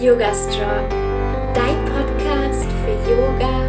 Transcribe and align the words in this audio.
Yoga 0.00 0.32
Strong, 0.32 0.88
dein 1.54 1.84
Podcast 1.86 2.68
für 2.84 3.10
Yoga 3.10 3.66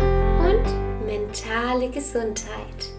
und 0.48 1.08
mentale 1.08 1.90
Gesundheit. 1.90 2.92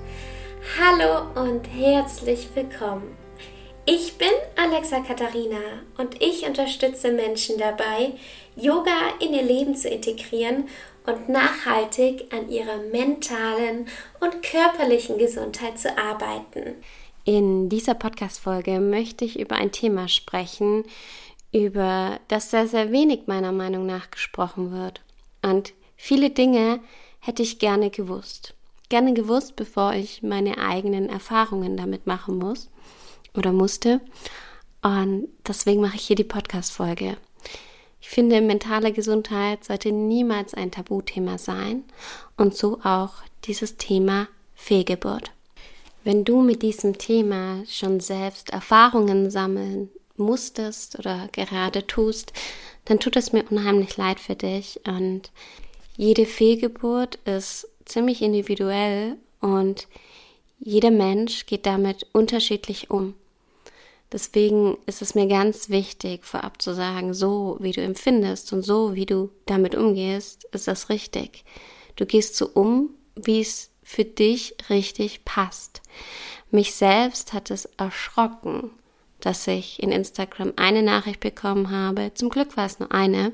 Hallo 0.77 1.41
und 1.41 1.65
herzlich 1.67 2.49
willkommen. 2.57 3.17
Ich 3.87 4.19
bin 4.19 4.33
Alexa 4.57 4.99
Katharina 4.99 5.61
und 5.97 6.21
ich 6.21 6.45
unterstütze 6.45 7.13
Menschen 7.13 7.57
dabei, 7.57 8.15
Yoga 8.57 9.15
in 9.21 9.33
ihr 9.33 9.45
Leben 9.45 9.77
zu 9.77 9.89
integrieren 9.89 10.65
und 11.07 11.29
nachhaltig 11.29 12.35
an 12.35 12.51
ihrer 12.51 12.79
mentalen 12.91 13.87
und 14.19 14.43
körperlichen 14.43 15.19
Gesundheit 15.19 15.79
zu 15.79 15.97
arbeiten. 15.97 16.83
In 17.25 17.69
dieser 17.69 17.95
Podcast-Folge 17.95 18.81
möchte 18.81 19.25
ich 19.25 19.39
über 19.39 19.55
ein 19.55 19.71
Thema 19.71 20.09
sprechen, 20.09 20.85
über 21.53 22.21
das 22.29 22.51
sehr, 22.51 22.69
sehr 22.69 22.93
wenig 22.93 23.27
meiner 23.27 23.53
Meinung 23.53 23.87
nach 23.87 24.11
gesprochen 24.11 24.73
wird. 24.73 25.01
Und 25.43 25.73
viele 25.97 26.31
Dinge 26.31 26.81
hätte 27.19 27.43
ich 27.43 27.59
gerne 27.59 27.91
gewusst. 27.91 28.55
Gerne 28.89 29.15
gewusst, 29.15 29.57
bevor 29.57 29.95
ich 29.95 30.23
meine 30.23 30.59
eigenen 30.59 31.09
Erfahrungen 31.09 31.77
damit 31.77 32.07
machen 32.07 32.39
muss 32.39 32.71
oder 33.37 33.53
musste. 33.53 34.01
Und 34.83 35.29
deswegen 35.47 35.81
mache 35.81 35.97
ich 35.97 36.07
hier 36.07 36.17
die 36.17 36.25
Podcast-Folge. 36.25 37.17
Ich 38.01 38.09
finde, 38.09 38.41
mentale 38.41 38.93
Gesundheit 38.93 39.65
sollte 39.65 39.93
niemals 39.93 40.55
ein 40.55 40.71
Tabuthema 40.71 41.37
sein 41.37 41.85
und 42.37 42.57
so 42.57 42.81
auch 42.83 43.13
dieses 43.45 43.77
Thema 43.77 44.29
Fehlgeburt. 44.55 45.33
Wenn 46.03 46.25
du 46.25 46.41
mit 46.41 46.63
diesem 46.63 46.97
Thema 46.97 47.63
schon 47.67 48.01
selbst 48.01 48.51
Erfahrungen 48.51 49.31
sammeln 49.31 49.91
musstest 50.21 50.99
oder 50.99 51.29
gerade 51.33 51.87
tust, 51.87 52.33
dann 52.85 53.01
tut 53.01 53.17
es 53.17 53.33
mir 53.33 53.45
unheimlich 53.51 53.97
leid 53.97 54.21
für 54.21 54.37
dich. 54.37 54.81
Und 54.87 55.31
jede 55.97 56.27
Fehlgeburt 56.27 57.17
ist 57.25 57.69
ziemlich 57.85 58.23
individuell 58.23 59.17
und 59.41 59.89
jeder 60.61 60.91
Mensch 60.91 61.47
geht 61.47 61.67
damit 61.67 62.07
unterschiedlich 62.13 62.91
um. 62.91 63.15
Deswegen 64.13 64.77
ist 64.87 65.03
es 65.03 65.15
mir 65.15 65.27
ganz 65.27 65.69
wichtig, 65.69 66.25
vorab 66.25 66.61
zu 66.61 66.75
sagen, 66.75 67.15
so 67.15 67.57
wie 67.61 67.73
du 67.73 67.81
empfindest 67.81 68.53
und 68.53 68.63
so 68.63 68.95
wie 68.95 69.07
du 69.07 69.31
damit 69.47 69.75
umgehst, 69.75 70.45
ist 70.53 70.67
das 70.67 70.89
richtig. 70.89 71.45
Du 71.97 72.07
gehst 72.07 72.37
so 72.37 72.49
um, 72.49 72.91
wie 73.15 73.41
es 73.41 73.71
für 73.83 74.05
dich 74.05 74.57
richtig 74.69 75.25
passt. 75.25 75.81
Mich 76.51 76.75
selbst 76.75 77.33
hat 77.33 77.51
es 77.51 77.67
erschrocken, 77.77 78.71
dass 79.21 79.47
ich 79.47 79.83
in 79.83 79.93
Instagram 79.93 80.53
eine 80.57 80.83
Nachricht 80.83 81.21
bekommen 81.21 81.71
habe, 81.71 82.13
zum 82.15 82.29
Glück 82.29 82.57
war 82.57 82.67
es 82.67 82.79
nur 82.79 82.93
eine, 82.93 83.33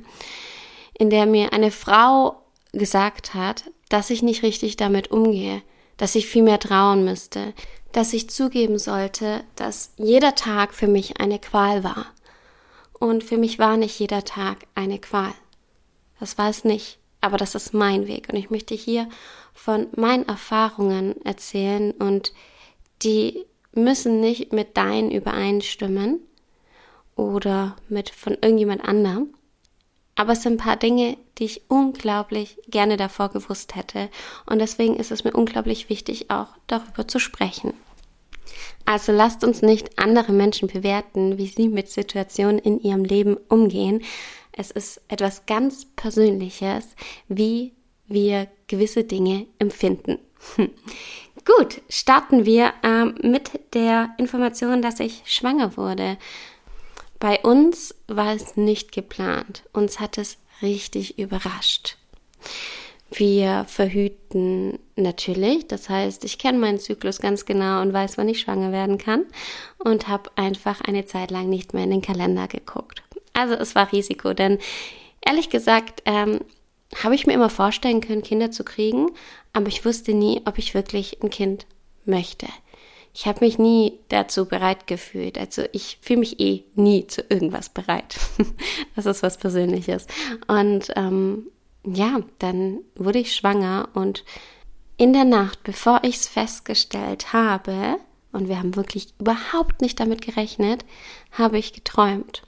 in 0.99 1.11
der 1.11 1.27
mir 1.27 1.53
eine 1.53 1.71
Frau 1.71 2.43
gesagt 2.73 3.35
hat, 3.35 3.65
dass 3.89 4.11
ich 4.11 4.23
nicht 4.23 4.43
richtig 4.43 4.77
damit 4.77 5.11
umgehe, 5.11 5.63
dass 5.97 6.15
ich 6.15 6.27
viel 6.27 6.43
mehr 6.43 6.59
trauen 6.59 7.05
müsste, 7.05 7.55
dass 7.93 8.13
ich 8.13 8.29
zugeben 8.29 8.79
sollte, 8.79 9.45
dass 9.55 9.93
jeder 9.97 10.35
Tag 10.35 10.75
für 10.75 10.89
mich 10.89 11.21
eine 11.21 11.39
Qual 11.39 11.85
war. 11.85 12.07
Und 12.99 13.25
für 13.25 13.37
mich 13.37 13.59
war 13.59 13.77
nicht 13.77 13.99
jeder 13.99 14.25
Tag 14.25 14.67
eine 14.75 14.99
Qual. 14.99 15.33
Das 16.19 16.39
war 16.39 16.49
es 16.51 16.65
nicht 16.65 16.99
aber 17.27 17.37
das 17.39 17.55
ist 17.55 17.75
mein 17.75 18.07
Weg 18.07 18.29
und 18.31 18.37
ich 18.37 18.51
möchte 18.51 18.75
hier 18.75 19.09
von 19.53 19.89
meinen 19.97 20.29
Erfahrungen 20.29 21.21
erzählen 21.25 21.91
und 21.93 22.33
die 23.03 23.45
müssen 23.77 24.21
nicht 24.21 24.53
mit 24.53 24.77
deinen 24.77 25.11
übereinstimmen 25.11 26.21
oder 27.15 27.77
mit 27.89 28.11
von 28.11 28.35
irgendjemand 28.35 28.85
anderem. 28.85 29.35
Aber 30.15 30.33
es 30.33 30.43
sind 30.43 30.55
ein 30.55 30.65
paar 30.65 30.77
Dinge, 30.77 31.17
die 31.39 31.45
ich 31.45 31.63
unglaublich 31.69 32.59
gerne 32.69 32.97
davor 32.97 33.29
gewusst 33.29 33.77
hätte. 33.77 34.09
Und 34.47 34.61
deswegen 34.61 34.97
ist 34.97 35.11
es 35.11 35.25
mir 35.25 35.33
unglaublich 35.33 35.91
wichtig, 35.91 36.31
auch 36.31 36.49
darüber 36.67 37.07
zu 37.07 37.19
sprechen. 37.19 37.75
Also 38.87 39.13
lasst 39.13 39.45
uns 39.45 39.63
nicht 39.63 39.99
andere 39.99 40.33
Menschen 40.33 40.69
bewerten, 40.69 41.37
wie 41.37 41.49
sie 41.49 41.69
mit 41.69 41.91
Situationen 41.91 42.59
in 42.59 42.81
ihrem 42.81 43.05
Leben 43.05 43.37
umgehen, 43.49 44.03
es 44.57 44.71
ist 44.71 45.03
etwas 45.09 45.45
ganz 45.45 45.85
Persönliches, 45.85 46.97
wie 47.29 47.75
wir 48.09 48.49
gewisse 48.67 49.05
Dinge 49.05 49.47
empfinden. 49.59 50.19
Gut, 51.45 51.83
starten 51.89 52.47
wir 52.47 52.73
ähm, 53.03 53.15
mit 53.23 53.51
der 53.75 54.11
Information, 54.19 54.83
dass 54.83 55.01
ich 55.01 55.23
schwanger 55.25 55.77
wurde. 55.77 56.17
Bei 57.19 57.41
uns 57.41 57.95
war 58.07 58.35
es 58.35 58.57
nicht 58.57 58.93
geplant. 58.93 59.63
Uns 59.73 60.01
hat 60.01 60.19
es 60.19 60.39
richtig 60.63 61.19
überrascht. 61.19 61.97
Wir 63.11 63.65
verhüten 63.69 64.79
natürlich, 64.97 65.69
das 65.69 65.89
heißt, 65.89 66.25
ich 66.25 66.39
kenne 66.39 66.59
meinen 66.59 66.81
Zyklus 66.81 67.21
ganz 67.21 67.45
genau 67.45 67.81
und 67.81 67.93
weiß, 67.93 68.19
wann 68.19 68.29
ich 68.29 68.41
schwanger 68.41 68.73
werden 68.73 68.99
kann 68.99 69.27
und 69.79 70.09
habe 70.09 70.31
einfach 70.35 70.81
eine 70.81 71.07
Zeit 71.07 71.31
lang 71.31 71.49
nicht 71.49 71.73
mehr 71.73 71.85
in 71.85 71.91
den 71.91 72.03
Kalender 72.03 72.49
geguckt. 72.49 73.03
Also 73.33 73.55
es 73.55 73.75
war 73.77 73.93
Risiko, 73.93 74.33
denn 74.33 74.59
ehrlich 75.25 75.51
gesagt 75.51 76.03
ähm, 76.05 76.41
habe 77.03 77.15
ich 77.15 77.27
mir 77.27 77.35
immer 77.35 77.51
vorstellen 77.51 78.01
können, 78.01 78.23
Kinder 78.23 78.51
zu 78.51 78.65
kriegen, 78.65 79.11
aber 79.53 79.69
ich 79.69 79.85
wusste 79.85 80.13
nie, 80.13 80.43
ob 80.45 80.59
ich 80.59 80.75
wirklich 80.75 81.23
ein 81.23 81.31
Kind 81.31 81.67
möchte. 82.07 82.47
Ich 83.19 83.27
habe 83.27 83.43
mich 83.43 83.59
nie 83.59 83.99
dazu 84.11 84.45
bereit 84.45 84.87
gefühlt. 84.87 85.39
Also 85.39 85.63
ich 85.73 85.97
fühle 86.03 86.19
mich 86.21 86.39
eh 86.39 86.65
nie 86.75 87.07
zu 87.07 87.23
irgendwas 87.31 87.71
bereit. 87.71 88.19
das 88.95 89.07
ist 89.07 89.23
was 89.23 89.39
Persönliches. 89.39 90.07
Und 90.49 90.93
ähm, 90.97 91.47
ja, 91.83 92.21
dann 92.41 92.81
wurde 92.95 93.21
ich 93.21 93.35
schwanger 93.35 93.89
und 93.95 94.23
in 94.99 95.15
der 95.15 95.25
Nacht, 95.25 95.63
bevor 95.63 96.01
ich 96.03 96.17
es 96.17 96.29
festgestellt 96.29 97.33
habe, 97.33 97.97
und 98.33 98.51
wir 98.51 98.59
haben 98.59 98.77
wirklich 98.77 99.15
überhaupt 99.19 99.81
nicht 99.81 99.99
damit 99.99 100.21
gerechnet, 100.21 100.85
habe 101.33 101.57
ich 101.57 101.73
geträumt. 101.73 102.43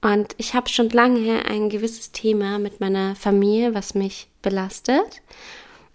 Und 0.00 0.34
ich 0.38 0.54
habe 0.54 0.70
schon 0.70 0.88
lange 0.88 1.44
ein 1.44 1.68
gewisses 1.68 2.10
Thema 2.10 2.58
mit 2.58 2.80
meiner 2.80 3.14
Familie, 3.14 3.74
was 3.74 3.94
mich 3.94 4.26
belastet, 4.42 5.22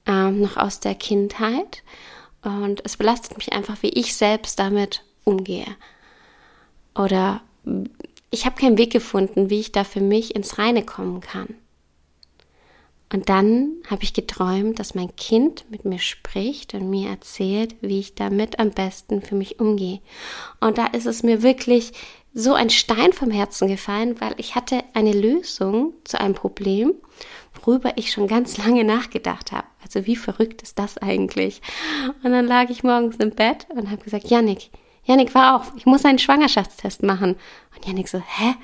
ähm, 0.06 0.40
noch 0.40 0.56
aus 0.56 0.80
der 0.80 0.96
Kindheit. 0.96 1.84
Und 2.48 2.82
es 2.86 2.96
belastet 2.96 3.38
mich 3.38 3.52
einfach, 3.52 3.84
wie 3.84 3.90
ich 3.90 4.16
selbst 4.16 4.58
damit 4.58 5.04
umgehe. 5.26 5.66
Oder 6.96 7.42
ich 8.32 8.46
habe 8.46 8.56
keinen 8.56 8.78
Weg 8.78 8.94
gefunden, 8.94 9.50
wie 9.50 9.60
ich 9.60 9.74
da 9.74 9.84
für 9.84 10.00
mich 10.00 10.34
ins 10.34 10.58
Reine 10.58 10.86
kommen 10.86 11.20
kann. 11.20 11.56
Und 13.12 13.28
dann 13.28 13.74
habe 13.90 14.04
ich 14.04 14.14
geträumt, 14.14 14.80
dass 14.80 14.96
mein 14.96 15.14
Kind 15.18 15.66
mit 15.70 15.84
mir 15.84 16.00
spricht 16.00 16.74
und 16.74 16.90
mir 16.90 17.10
erzählt, 17.10 17.76
wie 17.82 18.00
ich 18.00 18.16
damit 18.16 18.60
am 18.60 18.72
besten 18.72 19.22
für 19.22 19.36
mich 19.36 19.60
umgehe. 19.60 20.00
Und 20.62 20.78
da 20.78 20.88
ist 20.88 21.06
es 21.06 21.24
mir 21.24 21.44
wirklich 21.44 21.92
so 22.34 22.54
ein 22.54 22.70
Stein 22.70 23.12
vom 23.12 23.32
Herzen 23.32 23.68
gefallen, 23.68 24.22
weil 24.22 24.36
ich 24.38 24.56
hatte 24.56 24.84
eine 24.94 25.14
Lösung 25.14 25.94
zu 26.06 26.20
einem 26.20 26.34
Problem, 26.34 26.94
worüber 27.68 27.98
ich 27.98 28.12
schon 28.12 28.28
ganz 28.28 28.58
lange 28.58 28.86
nachgedacht 28.86 29.52
habe. 29.52 29.68
Also 29.84 30.06
wie 30.06 30.16
verrückt 30.16 30.62
ist 30.62 30.80
das 30.80 30.98
eigentlich? 30.98 31.62
Und 32.24 32.32
dann 32.32 32.48
lag 32.48 32.70
ich 32.70 32.84
morgens 32.84 33.18
im 33.18 33.32
Bett 33.32 33.68
und 33.70 33.92
habe 33.92 34.02
gesagt, 34.02 34.30
Janik, 34.30 34.70
Janik, 35.04 35.36
war 35.36 35.58
auf, 35.58 35.74
ich 35.76 35.86
muss 35.86 36.06
einen 36.06 36.18
Schwangerschaftstest 36.18 37.04
machen. 37.04 37.36
Und 37.76 37.86
Janik 37.86 38.08
so, 38.08 38.20
hä? 38.20 38.56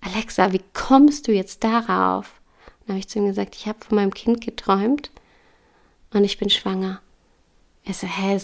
Alexa, 0.00 0.52
wie 0.52 0.60
kommst 0.74 1.28
du 1.28 1.32
jetzt 1.32 1.62
darauf? 1.62 2.32
Dann 2.80 2.94
habe 2.94 2.98
ich 2.98 3.08
zu 3.08 3.20
ihm 3.20 3.26
gesagt, 3.26 3.54
ich 3.54 3.68
habe 3.68 3.78
von 3.84 3.94
meinem 3.94 4.12
Kind 4.12 4.40
geträumt 4.40 5.12
und 6.12 6.24
ich 6.24 6.38
bin 6.38 6.50
schwanger. 6.50 7.00
Er 7.84 7.94
so, 7.94 8.08
hä, 8.08 8.40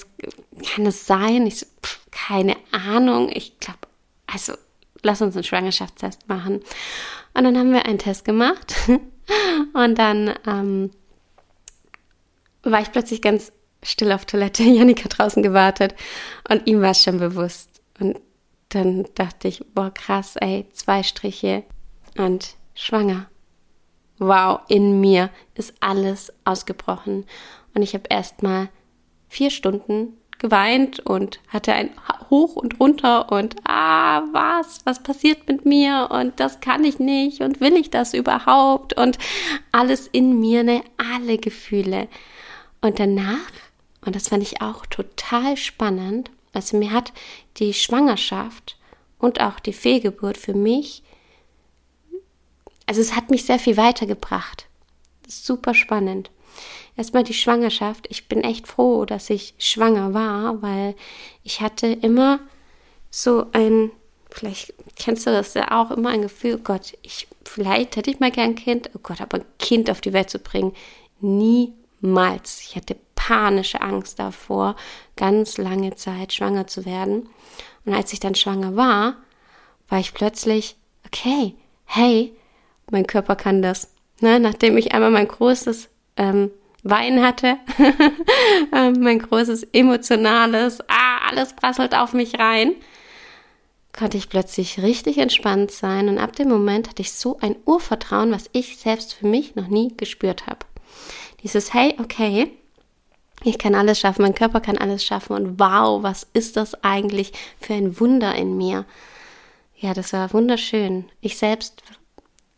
kann 0.75 0.87
es 0.87 1.07
sein? 1.07 1.45
Ich 1.45 1.59
so, 1.59 1.67
pff, 1.85 2.07
keine 2.13 2.57
Ahnung. 2.71 3.31
Ich 3.33 3.59
glaube, 3.59 3.81
also 4.29 4.53
lass 5.03 5.23
uns 5.23 5.35
einen 5.35 5.45
Schwangerschaftstest 5.45 6.29
machen. 6.29 6.63
Und 7.35 7.45
dann 7.45 7.59
haben 7.59 7.73
wir 7.73 7.85
einen 7.85 7.99
Test 7.99 8.25
gemacht 8.25 8.77
und 9.75 9.99
dann 9.99 10.35
ähm, 10.47 10.91
war 12.63 12.81
ich 12.81 12.93
plötzlich 12.93 13.23
ganz 13.23 13.53
still 13.83 14.13
auf 14.13 14.25
Toilette. 14.25 14.63
Janik 14.65 15.05
hat 15.05 15.19
draußen 15.19 15.43
gewartet 15.43 15.95
und 16.49 16.67
ihm 16.67 16.81
war 16.81 16.91
es 16.91 17.03
schon 17.03 17.19
bewusst. 17.19 17.81
Und 17.99 18.21
dann 18.71 19.07
dachte 19.15 19.49
ich, 19.49 19.65
boah, 19.75 19.93
krass, 19.93 20.37
ey, 20.37 20.67
zwei 20.73 21.03
Striche 21.03 21.65
und 22.17 22.55
schwanger. 22.75 23.27
Wow, 24.19 24.61
in 24.69 25.01
mir 25.01 25.31
ist 25.55 25.75
alles 25.81 26.33
ausgebrochen. 26.45 27.25
Und 27.75 27.83
ich 27.83 27.95
habe 27.95 28.05
erst 28.09 28.43
mal 28.43 28.69
vier 29.29 29.51
Stunden 29.51 30.17
geweint 30.39 31.01
und 31.01 31.41
hatte 31.49 31.73
ein 31.73 31.91
Hoch 32.31 32.57
und 32.57 32.81
runter 32.81 33.33
und 33.33 33.57
ah, 33.65 34.23
was, 34.33 34.81
was 34.85 35.03
passiert 35.03 35.49
mit 35.49 35.65
mir 35.65 36.09
und 36.11 36.39
das 36.41 36.61
kann 36.61 36.85
ich 36.85 36.99
nicht 36.99 37.41
und 37.41 37.61
will 37.61 37.77
ich 37.77 37.91
das 37.91 38.15
überhaupt 38.15 38.95
und 38.95 39.19
alles 39.73 40.07
in 40.07 40.39
mir, 40.41 40.63
ne, 40.63 40.83
alle 40.97 41.39
Gefühle. 41.39 42.09
Und 42.81 42.99
danach, 42.99 43.53
und 44.05 44.15
das 44.15 44.29
fand 44.29 44.43
ich 44.43 44.63
auch 44.63 44.87
total 44.87 45.57
spannend, 45.57 46.31
also 46.53 46.77
mir 46.77 46.93
hat 46.93 47.13
die 47.59 47.75
Schwangerschaft 47.75 48.77
und 49.19 49.41
auch 49.41 49.61
die 49.61 49.73
Fehlgeburt 49.73 50.37
für 50.37 50.55
mich 50.55 51.03
also 52.89 53.03
es 53.03 53.15
hat 53.15 53.29
mich 53.29 53.45
sehr 53.45 53.59
viel 53.59 53.77
weitergebracht. 53.77 54.67
Super 55.29 55.75
spannend. 55.75 56.31
Erstmal 56.99 57.23
die 57.23 57.33
Schwangerschaft. 57.33 58.09
Ich 58.11 58.27
bin 58.27 58.41
echt 58.41 58.67
froh, 58.67 59.05
dass 59.05 59.31
ich 59.31 59.55
schwanger 59.57 60.15
war, 60.15 60.61
weil 60.63 60.97
ich 61.45 61.61
hatte 61.61 61.87
immer 61.87 62.41
so 63.09 63.47
ein, 63.53 63.93
vielleicht 64.33 64.75
kennst 64.97 65.25
du 65.25 65.31
das 65.31 65.55
ja 65.55 65.81
auch, 65.81 65.93
immer 65.93 66.09
ein 66.11 66.23
Gefühl, 66.23 66.57
oh 66.57 66.63
Gott, 66.65 66.95
ich, 67.03 67.29
vielleicht 67.45 67.95
hätte 67.95 68.11
ich 68.11 68.19
mal 68.19 68.33
gern 68.33 68.51
ein 68.51 68.55
Kind, 68.57 68.91
oh 68.97 68.99
Gott, 69.01 69.21
aber 69.21 69.39
ein 69.39 69.45
Kind 69.61 69.93
auf 69.93 70.01
die 70.01 70.13
Welt 70.13 70.29
zu 70.29 70.41
bringen, 70.41 70.75
niemals. 71.21 72.63
Ich 72.63 72.75
hatte 72.75 72.97
panische 73.15 73.81
Angst 73.81 74.19
davor, 74.19 74.75
ganz 75.15 75.57
lange 75.57 75.95
Zeit 75.95 76.33
schwanger 76.33 76.67
zu 76.67 76.85
werden. 76.85 77.29
Und 77.85 77.95
als 77.95 78.13
ich 78.13 78.19
dann 78.19 78.35
schwanger 78.35 78.75
war, 78.75 79.19
war 79.89 80.01
ich 80.01 80.15
plötzlich, 80.15 80.75
okay, 81.07 81.55
hey, 81.85 82.35
mein 82.91 83.07
Körper 83.07 83.37
kann 83.37 83.63
das. 83.63 83.93
Ne? 84.21 84.41
Nachdem 84.41 84.77
ich 84.77 84.95
einmal 84.95 85.13
mein 85.13 85.29
großes 85.29 85.91
ähm, 86.17 86.51
Wein 86.91 87.23
hatte, 87.23 87.57
ähm, 88.73 89.01
mein 89.01 89.19
großes 89.19 89.65
emotionales, 89.73 90.81
ah, 90.89 91.29
alles 91.29 91.55
prasselt 91.55 91.95
auf 91.95 92.13
mich 92.13 92.39
rein, 92.39 92.75
konnte 93.93 94.17
ich 94.17 94.29
plötzlich 94.29 94.81
richtig 94.81 95.19
entspannt 95.19 95.71
sein 95.71 96.09
und 96.09 96.19
ab 96.19 96.37
dem 96.37 96.49
Moment 96.49 96.89
hatte 96.89 97.03
ich 97.03 97.13
so 97.13 97.39
ein 97.41 97.57
Urvertrauen, 97.65 98.31
was 98.31 98.49
ich 98.53 98.77
selbst 98.79 99.15
für 99.15 99.27
mich 99.27 99.57
noch 99.57 99.69
nie 99.69 99.97
gespürt 99.97 100.47
habe. 100.47 100.61
Dieses 101.43 101.75
Hey, 101.75 101.97
okay, 101.99 102.53
ich 103.45 103.59
kann 103.59 103.75
alles 103.75 104.01
schaffen, 104.01 104.23
mein 104.23 104.35
Körper 104.35 104.61
kann 104.61 104.79
alles 104.79 105.05
schaffen 105.05 105.35
und 105.35 105.61
wow, 105.61 106.03
was 106.03 106.27
ist 106.33 106.57
das 106.57 106.83
eigentlich 106.83 107.33
für 107.61 107.75
ein 107.75 107.99
Wunder 108.01 108.35
in 108.35 108.57
mir? 108.57 108.85
Ja, 109.77 109.95
das 109.95 110.13
war 110.13 110.33
wunderschön. 110.33 111.05
Ich 111.21 111.39
selbst 111.39 111.83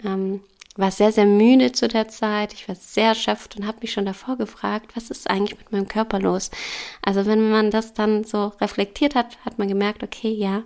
ähm, 0.04 0.40
war 0.76 0.90
sehr, 0.90 1.11
sehr 1.12 1.26
müde 1.26 1.72
zu 1.72 1.88
der 1.88 2.08
Zeit. 2.08 2.52
Ich 2.52 2.69
war 2.69 2.76
sehr 2.76 3.08
erschöpft 3.08 3.56
und 3.56 3.67
habe 3.67 3.78
mich 3.82 3.93
schon 3.93 4.06
davor 4.06 4.37
gefragt, 4.37 4.93
was 4.94 5.11
ist 5.11 5.28
eigentlich 5.28 5.58
mit 5.58 5.72
meinem 5.72 5.88
Körper 5.88 6.20
los? 6.20 6.50
Also 7.02 7.26
wenn 7.26 7.50
man 7.50 7.70
das 7.70 7.93
dann 7.93 8.25
so 8.25 8.52
reflektiert 8.61 9.14
hat, 9.14 9.37
hat 9.44 9.58
man 9.58 9.69
gemerkt, 9.69 10.02
okay, 10.02 10.31
ja, 10.31 10.62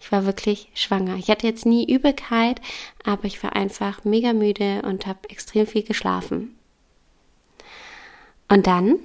ich 0.00 0.12
war 0.12 0.26
wirklich 0.26 0.68
schwanger. 0.74 1.16
Ich 1.16 1.30
hatte 1.30 1.46
jetzt 1.46 1.64
nie 1.64 1.90
Übelkeit, 1.90 2.60
aber 3.04 3.24
ich 3.24 3.42
war 3.42 3.56
einfach 3.56 4.04
mega 4.04 4.32
müde 4.32 4.82
und 4.82 5.06
habe 5.06 5.30
extrem 5.30 5.66
viel 5.66 5.82
geschlafen. 5.82 6.58
Und 8.48 8.66
dann 8.66 8.98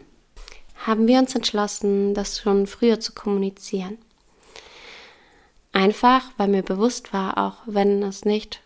haben 0.85 1.07
wir 1.07 1.19
uns 1.19 1.33
entschlossen, 1.33 2.13
das 2.13 2.39
schon 2.39 2.67
früher 2.67 2.99
zu 2.99 3.13
kommunizieren. 3.13 3.97
Einfach, 5.71 6.31
weil 6.37 6.49
mir 6.49 6.63
bewusst 6.63 7.13
war, 7.13 7.37
auch 7.37 7.57
wenn 7.65 8.03
es 8.03 8.25
nicht 8.25 8.61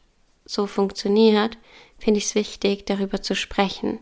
so 0.51 0.67
funktioniert, 0.67 1.57
finde 1.97 2.17
ich 2.17 2.25
es 2.25 2.35
wichtig, 2.35 2.85
darüber 2.85 3.21
zu 3.21 3.35
sprechen. 3.35 3.99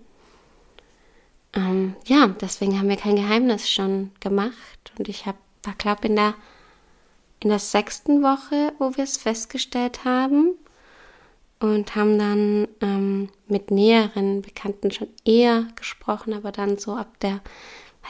Ähm, 1.53 1.95
ja, 2.05 2.27
deswegen 2.27 2.77
haben 2.77 2.89
wir 2.89 2.97
kein 2.97 3.15
Geheimnis 3.15 3.69
schon 3.69 4.11
gemacht 4.19 4.91
und 4.97 5.09
ich 5.09 5.25
habe, 5.25 5.37
war 5.63 5.73
glaube 5.75 6.07
in 6.07 6.15
der 6.15 6.33
in 7.41 7.49
der 7.49 7.59
sechsten 7.59 8.21
Woche, 8.21 8.73
wo 8.79 8.97
wir 8.97 9.05
es 9.05 9.17
festgestellt 9.17 10.03
haben 10.03 10.55
und 11.59 11.95
haben 11.95 12.19
dann 12.19 12.67
ähm, 12.81 13.29
mit 13.47 13.71
näheren 13.71 14.41
Bekannten 14.41 14.91
schon 14.91 15.07
eher 15.25 15.67
gesprochen, 15.75 16.33
aber 16.33 16.51
dann 16.51 16.77
so 16.77 16.95
ab 16.95 17.19
der, 17.21 17.41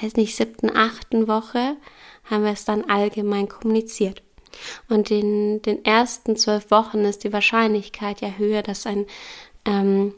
weiß 0.01 0.15
nicht, 0.15 0.35
siebten, 0.35 0.75
achten 0.75 1.27
Woche 1.27 1.77
haben 2.23 2.43
wir 2.43 2.51
es 2.51 2.65
dann 2.65 2.85
allgemein 2.85 3.47
kommuniziert. 3.47 4.23
Und 4.87 5.11
in 5.11 5.61
den 5.61 5.83
ersten 5.85 6.35
zwölf 6.35 6.71
Wochen 6.71 6.99
ist 6.99 7.23
die 7.23 7.33
Wahrscheinlichkeit 7.33 8.21
ja 8.21 8.31
höher, 8.37 8.61
dass 8.61 8.85
ein, 8.85 9.05
ähm, 9.65 10.13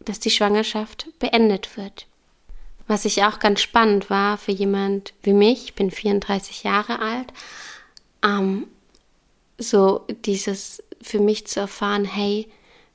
dass 0.00 0.20
die 0.20 0.30
Schwangerschaft 0.30 1.08
beendet 1.18 1.76
wird. 1.76 2.06
Was 2.86 3.04
ich 3.04 3.22
auch 3.24 3.38
ganz 3.38 3.60
spannend 3.60 4.08
war 4.08 4.38
für 4.38 4.52
jemand 4.52 5.12
wie 5.22 5.34
mich, 5.34 5.64
ich 5.64 5.74
bin 5.74 5.90
34 5.90 6.62
Jahre 6.62 7.00
alt, 7.00 7.32
ähm, 8.24 8.66
so 9.58 10.06
dieses 10.24 10.82
für 11.02 11.20
mich 11.20 11.46
zu 11.46 11.60
erfahren, 11.60 12.04
hey, 12.04 12.48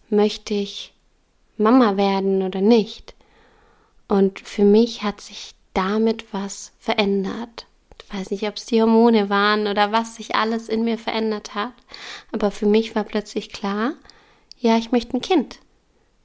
möchte 0.09 0.53
ich 0.53 0.93
Mama 1.57 1.97
werden 1.97 2.41
oder 2.41 2.61
nicht? 2.61 3.13
Und 4.07 4.39
für 4.39 4.63
mich 4.63 5.03
hat 5.03 5.21
sich 5.21 5.55
damit 5.73 6.33
was 6.33 6.71
verändert 6.79 7.67
weiß 8.13 8.31
nicht, 8.31 8.47
ob 8.47 8.57
es 8.57 8.65
die 8.65 8.81
Hormone 8.81 9.29
waren 9.29 9.67
oder 9.67 9.91
was 9.91 10.15
sich 10.15 10.35
alles 10.35 10.69
in 10.69 10.83
mir 10.83 10.97
verändert 10.97 11.55
hat. 11.55 11.73
Aber 12.31 12.51
für 12.51 12.65
mich 12.65 12.95
war 12.95 13.03
plötzlich 13.03 13.51
klar, 13.51 13.93
ja, 14.59 14.77
ich 14.77 14.91
möchte 14.91 15.17
ein 15.17 15.21
Kind. 15.21 15.59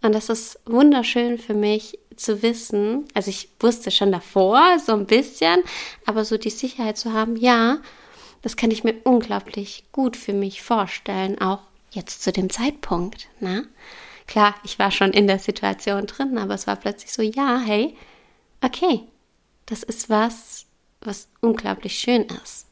Und 0.03 0.15
das 0.15 0.29
ist 0.29 0.61
wunderschön 0.65 1.39
für 1.39 1.55
mich 1.55 1.99
zu 2.15 2.43
wissen. 2.43 3.07
Also 3.15 3.31
ich 3.31 3.49
wusste 3.61 3.91
schon 3.91 4.13
davor 4.13 4.79
so 4.85 4.93
ein 4.93 5.07
bisschen, 5.07 5.61
aber 6.07 6.25
so 6.25 6.37
die 6.37 6.51
Sicherheit 6.51 6.99
zu 6.99 7.13
haben, 7.13 7.37
ja, 7.37 7.79
das 8.43 8.57
kann 8.57 8.71
ich 8.71 8.85
mir 8.85 8.95
unglaublich 9.05 9.85
gut 9.93 10.17
für 10.17 10.33
mich 10.33 10.63
vorstellen, 10.63 11.41
auch 11.41 11.61
jetzt 11.91 12.23
zu 12.23 12.33
dem 12.33 12.51
Zeitpunkt. 12.51 13.29
Ne? 13.41 13.67
Klar, 14.27 14.55
ich 14.63 14.79
war 14.79 14.91
schon 14.91 15.13
in 15.13 15.27
der 15.27 15.39
Situation 15.39 16.07
drin, 16.07 16.39
aber 16.39 16.55
es 16.55 16.67
war 16.67 16.77
plötzlich 16.77 17.13
so, 17.13 17.23
ja, 17.23 17.61
hey, 17.65 17.97
okay, 18.63 19.01
das 19.67 19.83
ist 19.83 20.09
was, 20.09 20.67
was 21.01 21.29
unglaublich 21.41 21.99
schön 21.99 22.27
ist. 22.43 22.67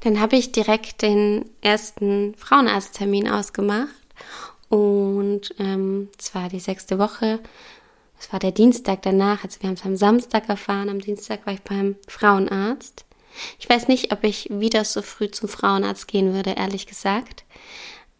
Dann 0.00 0.20
habe 0.20 0.36
ich 0.36 0.52
direkt 0.52 1.02
den 1.02 1.44
ersten 1.60 2.34
Frauenarzttermin 2.34 3.28
ausgemacht 3.28 3.94
und 4.68 5.54
ähm, 5.58 6.08
es 6.18 6.34
war 6.34 6.48
die 6.48 6.60
sechste 6.60 6.98
Woche. 6.98 7.40
Es 8.18 8.32
war 8.32 8.38
der 8.38 8.52
Dienstag 8.52 9.02
danach, 9.02 9.44
also 9.44 9.60
wir 9.60 9.68
haben 9.68 9.74
es 9.74 9.84
am 9.84 9.96
Samstag 9.96 10.48
erfahren, 10.48 10.88
am 10.88 11.00
Dienstag 11.00 11.46
war 11.46 11.54
ich 11.54 11.62
beim 11.62 11.96
Frauenarzt. 12.06 13.04
Ich 13.58 13.68
weiß 13.68 13.88
nicht, 13.88 14.12
ob 14.12 14.24
ich 14.24 14.48
wieder 14.50 14.84
so 14.84 15.02
früh 15.02 15.30
zum 15.30 15.48
Frauenarzt 15.48 16.08
gehen 16.08 16.34
würde, 16.34 16.50
ehrlich 16.50 16.86
gesagt. 16.86 17.44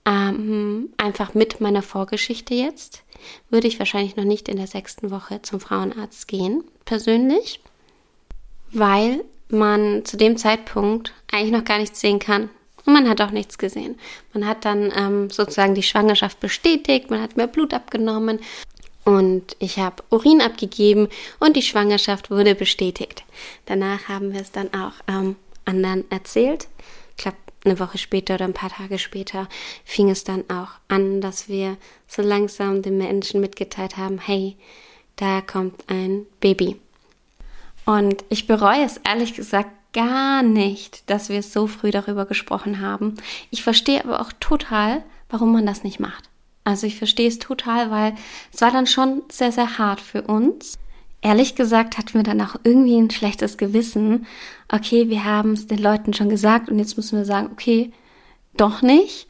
Ähm, 0.07 0.91
einfach 0.97 1.35
mit 1.35 1.61
meiner 1.61 1.83
Vorgeschichte 1.83 2.55
jetzt 2.55 3.03
würde 3.51 3.69
ich 3.69 3.79
wahrscheinlich 3.79 4.17
noch 4.17 4.25
nicht 4.25 4.49
in 4.49 4.57
der 4.57 4.67
sechsten 4.67 5.11
Woche 5.11 5.43
zum 5.43 5.61
Frauenarzt 5.61 6.27
gehen, 6.27 6.65
persönlich 6.87 7.61
weil 8.73 9.25
man 9.49 10.05
zu 10.05 10.17
dem 10.17 10.37
Zeitpunkt 10.37 11.13
eigentlich 11.31 11.53
noch 11.53 11.65
gar 11.65 11.79
nichts 11.79 12.01
sehen 12.01 12.19
kann. 12.19 12.51
Und 12.87 12.95
man 12.95 13.09
hat 13.09 13.21
auch 13.21 13.31
nichts 13.31 13.59
gesehen. 13.59 13.99
Man 14.33 14.47
hat 14.47 14.65
dann 14.65 14.93
ähm, 14.97 15.31
sozusagen 15.31 15.75
die 15.75 15.83
Schwangerschaft 15.83 16.41
bestätigt, 16.41 17.11
man 17.11 17.21
hat 17.21 17.37
mehr 17.37 17.47
Blut 17.47 17.75
abgenommen 17.75 18.41
und 19.05 19.57
ich 19.59 19.79
habe 19.79 20.03
Urin 20.11 20.41
abgegeben 20.41 21.09
und 21.39 21.57
die 21.57 21.63
Schwangerschaft 21.63 22.31
wurde 22.31 22.55
bestätigt. 22.55 23.25
Danach 23.67 24.09
haben 24.09 24.33
wir 24.33 24.41
es 24.41 24.53
dann 24.53 24.73
auch 24.73 24.93
ähm, 25.09 25.37
anderen 25.65 26.11
erzählt. 26.11 26.69
Ich 27.17 27.23
glaube, 27.23 27.37
eine 27.65 27.79
Woche 27.79 27.99
später 27.99 28.35
oder 28.35 28.47
ein 28.47 28.55
paar 28.55 28.71
Tage 28.71 28.99
später 28.99 29.49
fing 29.85 30.09
es 30.11 30.25
dann 30.25 30.45
auch 30.49 30.71
an, 30.89 31.21
dass 31.21 31.49
wir 31.49 31.77
so 32.09 32.23
langsam 32.23 32.83
den 32.83 32.97
Menschen 32.97 33.41
mitgeteilt 33.41 33.97
haben, 33.97 34.19
hey, 34.19 34.57
da 35.17 35.43
kommt 35.43 35.85
ein 35.89 36.27
Baby. 36.41 36.77
Und 37.91 38.25
ich 38.29 38.47
bereue 38.47 38.85
es 38.85 38.99
ehrlich 38.99 39.35
gesagt 39.35 39.71
gar 39.93 40.45
nicht, 40.45 41.11
dass 41.11 41.29
wir 41.29 41.43
so 41.43 41.67
früh 41.67 41.91
darüber 41.91 42.25
gesprochen 42.25 42.81
haben. 42.81 43.17
Ich 43.51 43.65
verstehe 43.65 44.05
aber 44.05 44.21
auch 44.21 44.33
total, 44.39 45.03
warum 45.29 45.53
man 45.53 45.67
das 45.67 45.83
nicht 45.83 45.99
macht. 45.99 46.31
Also 46.63 46.87
ich 46.87 46.97
verstehe 46.99 47.27
es 47.27 47.41
total, 47.41 47.91
weil 47.91 48.15
es 48.53 48.61
war 48.61 48.71
dann 48.71 48.87
schon 48.87 49.23
sehr, 49.29 49.51
sehr 49.51 49.79
hart 49.79 50.01
für 50.01 50.23
uns. 50.23 50.79
Ehrlich 51.21 51.57
gesagt 51.57 51.99
hatten 51.99 52.15
wir 52.15 52.23
dann 52.23 52.41
auch 52.41 52.55
irgendwie 52.63 52.97
ein 52.97 53.11
schlechtes 53.11 53.57
Gewissen. 53.57 54.25
Okay, 54.69 55.09
wir 55.09 55.25
haben 55.25 55.55
es 55.55 55.67
den 55.67 55.83
Leuten 55.83 56.15
schon 56.15 56.29
gesagt 56.29 56.69
und 56.69 56.79
jetzt 56.79 56.97
müssen 56.97 57.19
wir 57.19 57.25
sagen, 57.25 57.49
okay, 57.51 57.91
doch 58.57 58.83
nicht. 58.83 59.27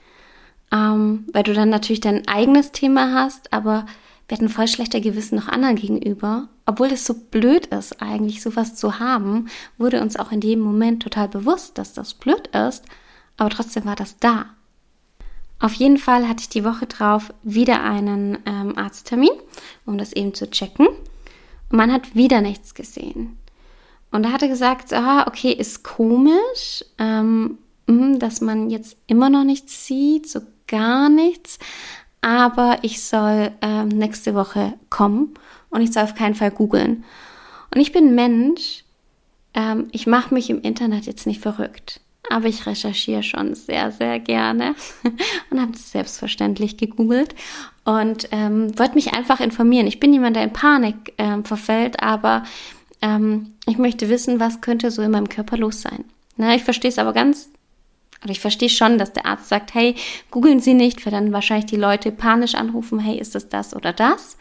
Ähm, 0.70 1.24
weil 1.32 1.44
du 1.44 1.54
dann 1.54 1.70
natürlich 1.70 2.00
dein 2.00 2.28
eigenes 2.28 2.72
Thema 2.72 3.14
hast, 3.14 3.54
aber 3.54 3.86
wir 4.28 4.36
hatten 4.36 4.50
voll 4.50 4.68
schlechter 4.68 5.00
Gewissen 5.00 5.36
noch 5.36 5.48
anderen 5.48 5.76
gegenüber. 5.76 6.48
Obwohl 6.70 6.92
es 6.92 7.04
so 7.04 7.14
blöd 7.14 7.66
ist, 7.66 8.00
eigentlich 8.00 8.42
sowas 8.42 8.76
zu 8.76 9.00
haben, 9.00 9.48
wurde 9.76 10.00
uns 10.00 10.16
auch 10.16 10.30
in 10.30 10.40
dem 10.40 10.60
Moment 10.60 11.02
total 11.02 11.26
bewusst, 11.26 11.78
dass 11.78 11.94
das 11.94 12.14
blöd 12.14 12.46
ist, 12.54 12.84
aber 13.36 13.50
trotzdem 13.50 13.86
war 13.86 13.96
das 13.96 14.18
da. 14.18 14.46
Auf 15.58 15.72
jeden 15.74 15.98
Fall 15.98 16.28
hatte 16.28 16.42
ich 16.42 16.48
die 16.48 16.62
Woche 16.62 16.86
drauf 16.86 17.34
wieder 17.42 17.82
einen 17.82 18.38
ähm, 18.46 18.78
Arzttermin, 18.78 19.32
um 19.84 19.98
das 19.98 20.12
eben 20.12 20.32
zu 20.32 20.48
checken. 20.48 20.86
Und 20.86 21.76
man 21.76 21.92
hat 21.92 22.14
wieder 22.14 22.40
nichts 22.40 22.72
gesehen. 22.74 23.36
Und 24.12 24.22
da 24.22 24.30
hat 24.30 24.42
er 24.42 24.48
gesagt, 24.48 24.92
ah, 24.92 25.26
okay, 25.26 25.50
ist 25.50 25.82
komisch, 25.82 26.84
ähm, 26.98 27.58
mhm, 27.88 28.20
dass 28.20 28.40
man 28.40 28.70
jetzt 28.70 28.96
immer 29.08 29.28
noch 29.28 29.42
nichts 29.42 29.88
sieht, 29.88 30.30
so 30.30 30.40
gar 30.68 31.08
nichts 31.08 31.58
aber 32.22 32.78
ich 32.82 33.02
soll 33.02 33.50
ähm, 33.62 33.88
nächste 33.88 34.34
Woche 34.34 34.74
kommen 34.90 35.34
und 35.70 35.80
ich 35.80 35.92
soll 35.92 36.02
auf 36.04 36.14
keinen 36.14 36.34
Fall 36.34 36.50
googeln. 36.50 37.04
Und 37.74 37.80
ich 37.80 37.92
bin 37.92 38.14
Mensch, 38.14 38.84
ähm, 39.54 39.88
ich 39.92 40.06
mache 40.06 40.34
mich 40.34 40.50
im 40.50 40.60
Internet 40.62 41.06
jetzt 41.06 41.26
nicht 41.26 41.40
verrückt. 41.40 42.00
aber 42.30 42.46
ich 42.46 42.66
recherchiere 42.66 43.22
schon 43.22 43.54
sehr, 43.54 43.90
sehr 43.90 44.20
gerne 44.20 44.74
und 45.50 45.60
habe 45.60 45.72
es 45.72 45.90
selbstverständlich 45.90 46.76
gegoogelt 46.76 47.34
und 47.84 48.28
ähm, 48.30 48.78
wollte 48.78 48.94
mich 48.94 49.12
einfach 49.14 49.40
informieren. 49.40 49.86
Ich 49.86 50.00
bin 50.00 50.12
jemand, 50.12 50.36
der 50.36 50.44
in 50.44 50.52
Panik 50.52 51.14
ähm, 51.18 51.44
verfällt, 51.44 52.02
aber 52.02 52.44
ähm, 53.02 53.54
ich 53.66 53.78
möchte 53.78 54.08
wissen, 54.08 54.38
was 54.40 54.60
könnte 54.60 54.90
so 54.90 55.02
in 55.02 55.10
meinem 55.10 55.28
Körper 55.28 55.56
los 55.56 55.82
sein. 55.82 56.04
Na, 56.36 56.54
ich 56.54 56.62
verstehe 56.62 56.90
es 56.90 56.98
aber 56.98 57.12
ganz, 57.12 57.50
oder 58.22 58.32
ich 58.32 58.40
verstehe 58.40 58.68
schon, 58.68 58.98
dass 58.98 59.12
der 59.12 59.26
Arzt 59.26 59.48
sagt, 59.48 59.74
hey, 59.74 59.96
googeln 60.30 60.60
Sie 60.60 60.74
nicht, 60.74 61.04
weil 61.04 61.12
dann 61.12 61.32
wahrscheinlich 61.32 61.70
die 61.70 61.76
Leute 61.76 62.12
panisch 62.12 62.54
anrufen, 62.54 63.00
hey, 63.00 63.18
ist 63.18 63.34
es 63.34 63.48
das 63.48 63.74
oder 63.74 63.92
das? 63.92 64.36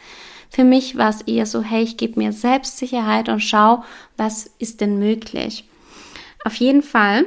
Für 0.50 0.64
mich 0.64 0.96
war 0.96 1.10
es 1.10 1.22
eher 1.22 1.46
so, 1.46 1.62
hey, 1.62 1.82
ich 1.82 1.96
gebe 1.96 2.18
mir 2.18 2.32
Selbstsicherheit 2.32 3.28
und 3.28 3.40
schau, 3.40 3.84
was 4.16 4.50
ist 4.58 4.80
denn 4.80 4.98
möglich. 4.98 5.64
Auf 6.44 6.54
jeden 6.56 6.82
Fall 6.82 7.24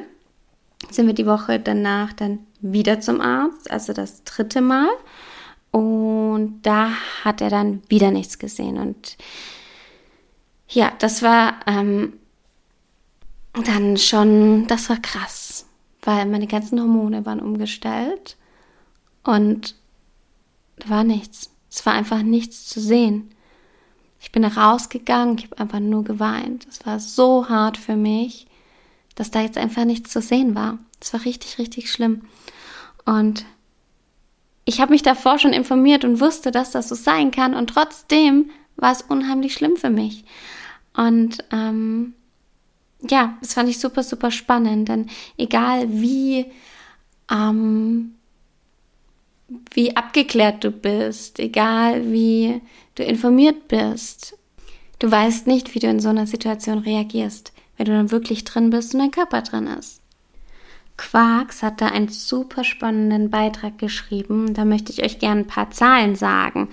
sind 0.90 1.08
wir 1.08 1.14
die 1.14 1.26
Woche 1.26 1.60
danach 1.60 2.14
dann 2.14 2.40
wieder 2.60 3.00
zum 3.00 3.22
Arzt, 3.22 3.72
also 3.72 3.94
das 3.94 4.24
dritte 4.26 4.62
Mal. 4.62 4.90
Und 5.72 6.62
da 6.64 6.92
hat 7.24 7.42
er 7.42 7.50
dann 7.50 7.82
wieder 7.88 8.12
nichts 8.12 8.40
gesehen. 8.40 8.78
Und 8.78 9.18
ja, 10.68 10.92
das 11.00 11.24
war 11.24 11.56
ähm, 11.66 12.14
dann 13.66 13.98
schon, 13.98 14.68
das 14.68 14.90
war 14.90 14.98
krass, 14.98 15.66
weil 16.02 16.26
meine 16.26 16.48
ganzen 16.48 16.80
Hormone 16.80 17.26
waren 17.26 17.40
umgestellt 17.40 18.38
und 19.24 19.76
da 20.78 20.90
war 20.90 21.04
nichts. 21.04 21.53
Es 21.74 21.86
war 21.86 21.94
einfach 21.94 22.22
nichts 22.22 22.68
zu 22.68 22.80
sehen. 22.80 23.32
Ich 24.20 24.32
bin 24.32 24.46
rausgegangen, 24.46 25.38
ich 25.38 25.46
habe 25.46 25.60
einfach 25.60 25.80
nur 25.80 26.04
geweint. 26.04 26.68
Es 26.70 26.86
war 26.86 27.00
so 27.00 27.50
hart 27.50 27.78
für 27.78 27.96
mich 27.96 28.48
dass 29.16 29.32
da 29.32 29.42
jetzt 29.42 29.58
einfach 29.58 29.86
nichts 29.86 30.12
zu 30.12 30.22
sehen 30.22 30.56
war. 30.56 30.80
Das 31.00 31.14
war 31.14 31.26
richtig, 31.26 31.58
richtig 31.58 31.92
schlimm. 31.92 32.24
Und 33.06 33.46
ich 34.66 34.80
habe 34.80 34.92
mich 34.92 35.04
davor 35.04 35.40
schon 35.40 35.54
informiert 35.54 36.06
und 36.06 36.22
wusste, 36.22 36.52
dass 36.52 36.72
das 36.72 36.90
so 36.90 36.96
sein 36.96 37.32
kann. 37.32 37.54
Und 37.54 37.70
trotzdem 37.70 38.50
war 38.76 38.92
es 38.92 39.02
unheimlich 39.02 39.54
schlimm 39.54 39.76
für 39.76 39.90
mich. 39.90 40.24
Und 40.96 41.44
ähm, 41.52 42.14
ja, 43.02 43.38
das 43.42 43.54
fand 43.54 43.70
ich 43.70 43.80
super, 43.80 44.04
super 44.04 44.32
spannend. 44.32 44.88
Denn 44.90 45.10
egal 45.38 45.88
wie, 45.90 46.52
ähm, 47.30 48.16
wie 49.74 49.96
abgeklärt 49.96 50.64
du 50.64 50.72
bist, 50.72 51.40
egal 51.40 52.12
wie 52.12 52.62
du 52.96 53.04
informiert 53.04 53.68
bist, 53.68 54.38
du 55.00 55.10
weißt 55.10 55.48
nicht, 55.48 55.74
wie 55.76 55.80
du 55.80 55.88
in 55.88 56.00
so 56.00 56.10
einer 56.10 56.28
Situation 56.28 56.80
reagierst 56.80 57.54
wenn 57.78 57.86
du 57.86 57.92
dann 57.94 58.12
wirklich 58.12 58.44
drin 58.44 58.70
bist 58.70 58.94
und 58.94 59.00
dein 59.00 59.12
Körper 59.12 59.42
drin 59.42 59.68
ist. 59.68 60.02
Quarks 60.98 61.64
hat 61.64 61.82
da 61.82 61.88
einen 61.88 62.10
super 62.10 62.64
spannenden 62.64 63.30
Beitrag 63.30 63.80
geschrieben. 63.80 64.54
Da 64.54 64.64
möchte 64.64 64.92
ich 64.92 65.04
euch 65.04 65.20
gerne 65.20 65.42
ein 65.42 65.48
paar 65.48 65.72
Zahlen 65.72 66.16
sagen. 66.16 66.70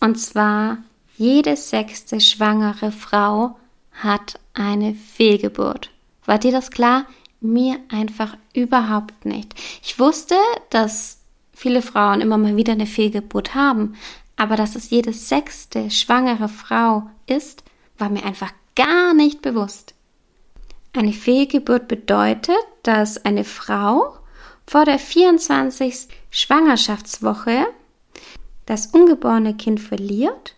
Und 0.00 0.16
zwar, 0.18 0.78
jede 1.16 1.56
sechste 1.56 2.20
schwangere 2.20 2.90
Frau 2.90 3.56
hat 3.92 4.40
eine 4.54 4.94
Fehlgeburt. 4.94 5.90
War 6.24 6.38
dir 6.38 6.52
das 6.52 6.70
klar? 6.70 7.06
Mir 7.40 7.78
einfach 7.90 8.36
überhaupt 8.54 9.24
nicht. 9.24 9.54
Ich 9.82 9.98
wusste, 9.98 10.34
dass 10.70 11.19
viele 11.60 11.82
Frauen 11.82 12.22
immer 12.22 12.38
mal 12.38 12.56
wieder 12.56 12.72
eine 12.72 12.86
Fehlgeburt 12.86 13.54
haben, 13.54 13.94
aber 14.36 14.56
dass 14.56 14.76
es 14.76 14.88
jede 14.88 15.12
sechste 15.12 15.90
schwangere 15.90 16.48
Frau 16.48 17.10
ist, 17.26 17.62
war 17.98 18.08
mir 18.08 18.24
einfach 18.24 18.50
gar 18.74 19.12
nicht 19.12 19.42
bewusst. 19.42 19.94
Eine 20.94 21.12
Fehlgeburt 21.12 21.86
bedeutet, 21.86 22.56
dass 22.82 23.26
eine 23.26 23.44
Frau 23.44 24.16
vor 24.66 24.86
der 24.86 24.98
24. 24.98 26.08
Schwangerschaftswoche 26.30 27.66
das 28.64 28.86
ungeborene 28.86 29.54
Kind 29.54 29.80
verliert, 29.80 30.56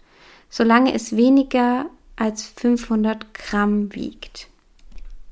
solange 0.50 0.94
es 0.94 1.16
weniger 1.16 1.86
als 2.14 2.44
500 2.46 3.34
Gramm 3.34 3.92
wiegt. 3.92 4.46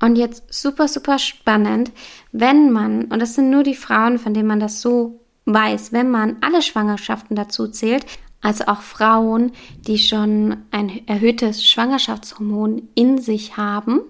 Und 0.01 0.17
jetzt 0.17 0.53
super, 0.53 0.89
super 0.89 1.21
spannend, 1.21 1.93
wenn 2.33 2.73
man, 2.73 3.05
und 3.05 3.21
das 3.21 3.37
sind 3.37 3.51
nur 3.51 3.63
die 3.63 3.77
Frauen, 3.77 4.19
von 4.19 4.35
denen 4.35 4.49
man 4.49 4.59
das 4.59 4.81
so 4.81 5.20
weiß, 5.53 5.93
wenn 5.93 6.11
man 6.11 6.37
alle 6.41 6.63
Schwangerschaften 6.63 7.37
dazu 7.37 7.69
zählt, 7.69 8.07
also 8.43 8.65
auch 8.65 8.81
Frauen, 8.81 9.53
die 9.87 9.99
schon 9.99 10.57
ein 10.71 11.07
erhöhtes 11.07 11.67
Schwangerschaftshormon 11.67 12.89
in 12.95 13.19
sich 13.19 13.57
haben, 13.57 14.01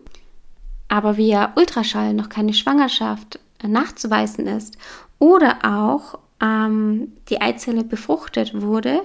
aber 0.88 1.16
via 1.16 1.52
Ultraschall 1.56 2.14
noch 2.14 2.28
keine 2.28 2.54
Schwangerschaft 2.54 3.40
nachzuweisen 3.66 4.46
ist 4.46 4.76
oder 5.18 5.58
auch 5.62 6.18
ähm, 6.40 7.12
die 7.28 7.40
Eizelle 7.40 7.84
befruchtet 7.84 8.60
wurde, 8.60 9.02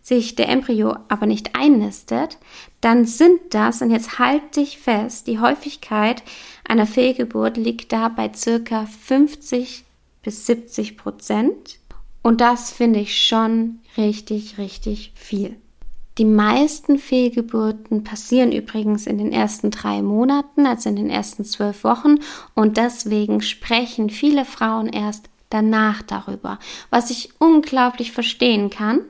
sich 0.00 0.36
der 0.36 0.48
Embryo 0.48 0.96
aber 1.08 1.26
nicht 1.26 1.54
einnistet, 1.54 2.38
dann 2.80 3.04
sind 3.04 3.40
das, 3.50 3.82
und 3.82 3.90
jetzt 3.90 4.18
halt 4.18 4.56
dich 4.56 4.78
fest, 4.78 5.26
die 5.26 5.38
Häufigkeit 5.38 6.22
einer 6.66 6.86
Fehlgeburt 6.86 7.56
liegt 7.56 7.92
da 7.92 8.08
bei 8.08 8.30
circa 8.34 8.86
50 8.86 9.84
bis 10.22 10.46
70 10.46 10.96
Prozent. 10.96 11.77
Und 12.28 12.42
das 12.42 12.70
finde 12.70 13.00
ich 13.00 13.26
schon 13.26 13.78
richtig, 13.96 14.58
richtig 14.58 15.12
viel. 15.14 15.56
Die 16.18 16.26
meisten 16.26 16.98
Fehlgeburten 16.98 18.04
passieren 18.04 18.52
übrigens 18.52 19.06
in 19.06 19.16
den 19.16 19.32
ersten 19.32 19.70
drei 19.70 20.02
Monaten, 20.02 20.66
also 20.66 20.90
in 20.90 20.96
den 20.96 21.08
ersten 21.08 21.46
zwölf 21.46 21.84
Wochen. 21.84 22.16
Und 22.52 22.76
deswegen 22.76 23.40
sprechen 23.40 24.10
viele 24.10 24.44
Frauen 24.44 24.88
erst 24.88 25.30
danach 25.48 26.02
darüber, 26.02 26.58
was 26.90 27.08
ich 27.08 27.30
unglaublich 27.38 28.12
verstehen 28.12 28.68
kann. 28.68 29.00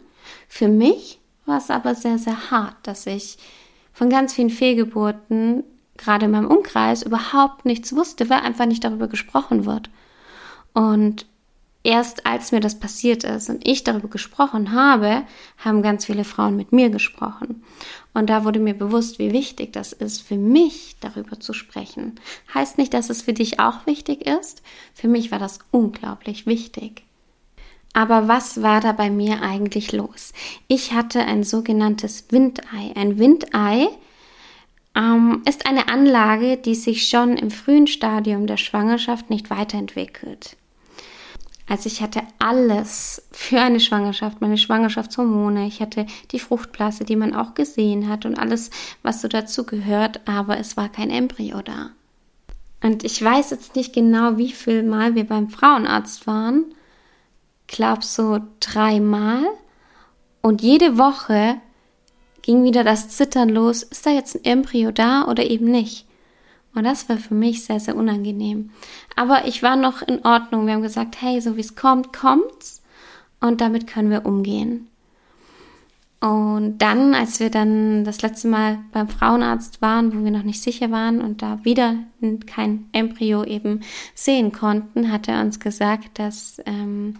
Für 0.46 0.68
mich 0.68 1.18
war 1.44 1.58
es 1.58 1.70
aber 1.70 1.96
sehr, 1.96 2.18
sehr 2.18 2.52
hart, 2.52 2.76
dass 2.84 3.04
ich 3.08 3.36
von 3.92 4.10
ganz 4.10 4.34
vielen 4.34 4.48
Fehlgeburten, 4.50 5.64
gerade 5.96 6.26
in 6.26 6.30
meinem 6.30 6.46
Umkreis, 6.46 7.02
überhaupt 7.02 7.64
nichts 7.64 7.96
wusste, 7.96 8.30
weil 8.30 8.42
einfach 8.42 8.66
nicht 8.66 8.84
darüber 8.84 9.08
gesprochen 9.08 9.64
wird. 9.64 9.90
Und 10.72 11.26
erst 11.88 12.26
als 12.26 12.52
mir 12.52 12.60
das 12.60 12.78
passiert 12.78 13.24
ist 13.24 13.48
und 13.48 13.66
ich 13.66 13.82
darüber 13.82 14.08
gesprochen 14.08 14.72
habe, 14.72 15.22
haben 15.56 15.80
ganz 15.80 16.04
viele 16.04 16.24
Frauen 16.24 16.54
mit 16.54 16.70
mir 16.70 16.90
gesprochen. 16.90 17.64
Und 18.12 18.28
da 18.28 18.44
wurde 18.44 18.60
mir 18.60 18.74
bewusst, 18.74 19.18
wie 19.18 19.32
wichtig 19.32 19.72
das 19.72 19.94
ist, 19.94 20.20
für 20.20 20.36
mich 20.36 20.96
darüber 21.00 21.40
zu 21.40 21.54
sprechen. 21.54 22.20
Heißt 22.52 22.76
nicht, 22.76 22.92
dass 22.92 23.08
es 23.08 23.22
für 23.22 23.32
dich 23.32 23.58
auch 23.58 23.86
wichtig 23.86 24.26
ist. 24.26 24.62
Für 24.92 25.08
mich 25.08 25.30
war 25.30 25.38
das 25.38 25.60
unglaublich 25.70 26.44
wichtig. 26.44 27.04
Aber 27.94 28.28
was 28.28 28.60
war 28.60 28.82
da 28.82 28.92
bei 28.92 29.08
mir 29.08 29.40
eigentlich 29.40 29.92
los? 29.92 30.34
Ich 30.66 30.92
hatte 30.92 31.20
ein 31.20 31.42
sogenanntes 31.42 32.26
Windei. 32.28 32.92
Ein 32.96 33.18
Windei 33.18 33.88
ähm, 34.94 35.42
ist 35.48 35.64
eine 35.64 35.88
Anlage, 35.88 36.58
die 36.58 36.74
sich 36.74 37.08
schon 37.08 37.38
im 37.38 37.50
frühen 37.50 37.86
Stadium 37.86 38.46
der 38.46 38.58
Schwangerschaft 38.58 39.30
nicht 39.30 39.48
weiterentwickelt. 39.48 40.58
Also 41.68 41.86
ich 41.86 42.00
hatte 42.00 42.22
alles 42.38 43.28
für 43.30 43.60
eine 43.60 43.78
Schwangerschaft, 43.78 44.40
meine 44.40 44.56
Schwangerschaftshormone, 44.56 45.66
ich 45.66 45.80
hatte 45.80 46.06
die 46.32 46.38
Fruchtblase, 46.38 47.04
die 47.04 47.16
man 47.16 47.34
auch 47.34 47.52
gesehen 47.54 48.08
hat 48.08 48.24
und 48.24 48.38
alles, 48.38 48.70
was 49.02 49.20
so 49.20 49.28
dazu 49.28 49.64
gehört, 49.64 50.26
aber 50.26 50.58
es 50.58 50.78
war 50.78 50.88
kein 50.88 51.10
Embryo 51.10 51.60
da. 51.60 51.90
Und 52.82 53.04
ich 53.04 53.22
weiß 53.22 53.50
jetzt 53.50 53.76
nicht 53.76 53.92
genau, 53.92 54.38
wie 54.38 54.52
viel 54.52 54.82
Mal 54.82 55.14
wir 55.14 55.24
beim 55.24 55.50
Frauenarzt 55.50 56.26
waren. 56.26 56.64
Glaub 57.66 58.04
so 58.04 58.38
dreimal. 58.60 59.42
Und 60.40 60.62
jede 60.62 60.96
Woche 60.96 61.56
ging 62.42 62.62
wieder 62.62 62.84
das 62.84 63.08
Zittern 63.10 63.48
los. 63.48 63.82
Ist 63.82 64.06
da 64.06 64.10
jetzt 64.10 64.36
ein 64.36 64.44
Embryo 64.44 64.92
da 64.92 65.26
oder 65.26 65.44
eben 65.44 65.66
nicht? 65.66 66.06
Und 66.74 66.84
das 66.84 67.08
war 67.08 67.16
für 67.16 67.34
mich 67.34 67.64
sehr, 67.64 67.80
sehr 67.80 67.96
unangenehm. 67.96 68.70
Aber 69.16 69.46
ich 69.46 69.62
war 69.62 69.76
noch 69.76 70.02
in 70.02 70.24
Ordnung. 70.24 70.66
Wir 70.66 70.74
haben 70.74 70.82
gesagt, 70.82 71.20
hey, 71.20 71.40
so 71.40 71.56
wie 71.56 71.60
es 71.60 71.76
kommt, 71.76 72.12
kommt's. 72.12 72.82
Und 73.40 73.60
damit 73.60 73.86
können 73.86 74.10
wir 74.10 74.26
umgehen. 74.26 74.88
Und 76.20 76.78
dann, 76.78 77.14
als 77.14 77.38
wir 77.38 77.48
dann 77.48 78.04
das 78.04 78.22
letzte 78.22 78.48
Mal 78.48 78.80
beim 78.90 79.08
Frauenarzt 79.08 79.80
waren, 79.80 80.12
wo 80.12 80.24
wir 80.24 80.32
noch 80.32 80.42
nicht 80.42 80.60
sicher 80.60 80.90
waren 80.90 81.20
und 81.20 81.42
da 81.42 81.64
wieder 81.64 81.94
kein 82.46 82.88
Embryo 82.92 83.44
eben 83.44 83.82
sehen 84.14 84.50
konnten, 84.50 85.12
hat 85.12 85.28
er 85.28 85.40
uns 85.40 85.60
gesagt, 85.60 86.18
dass, 86.18 86.60
ähm, 86.66 87.14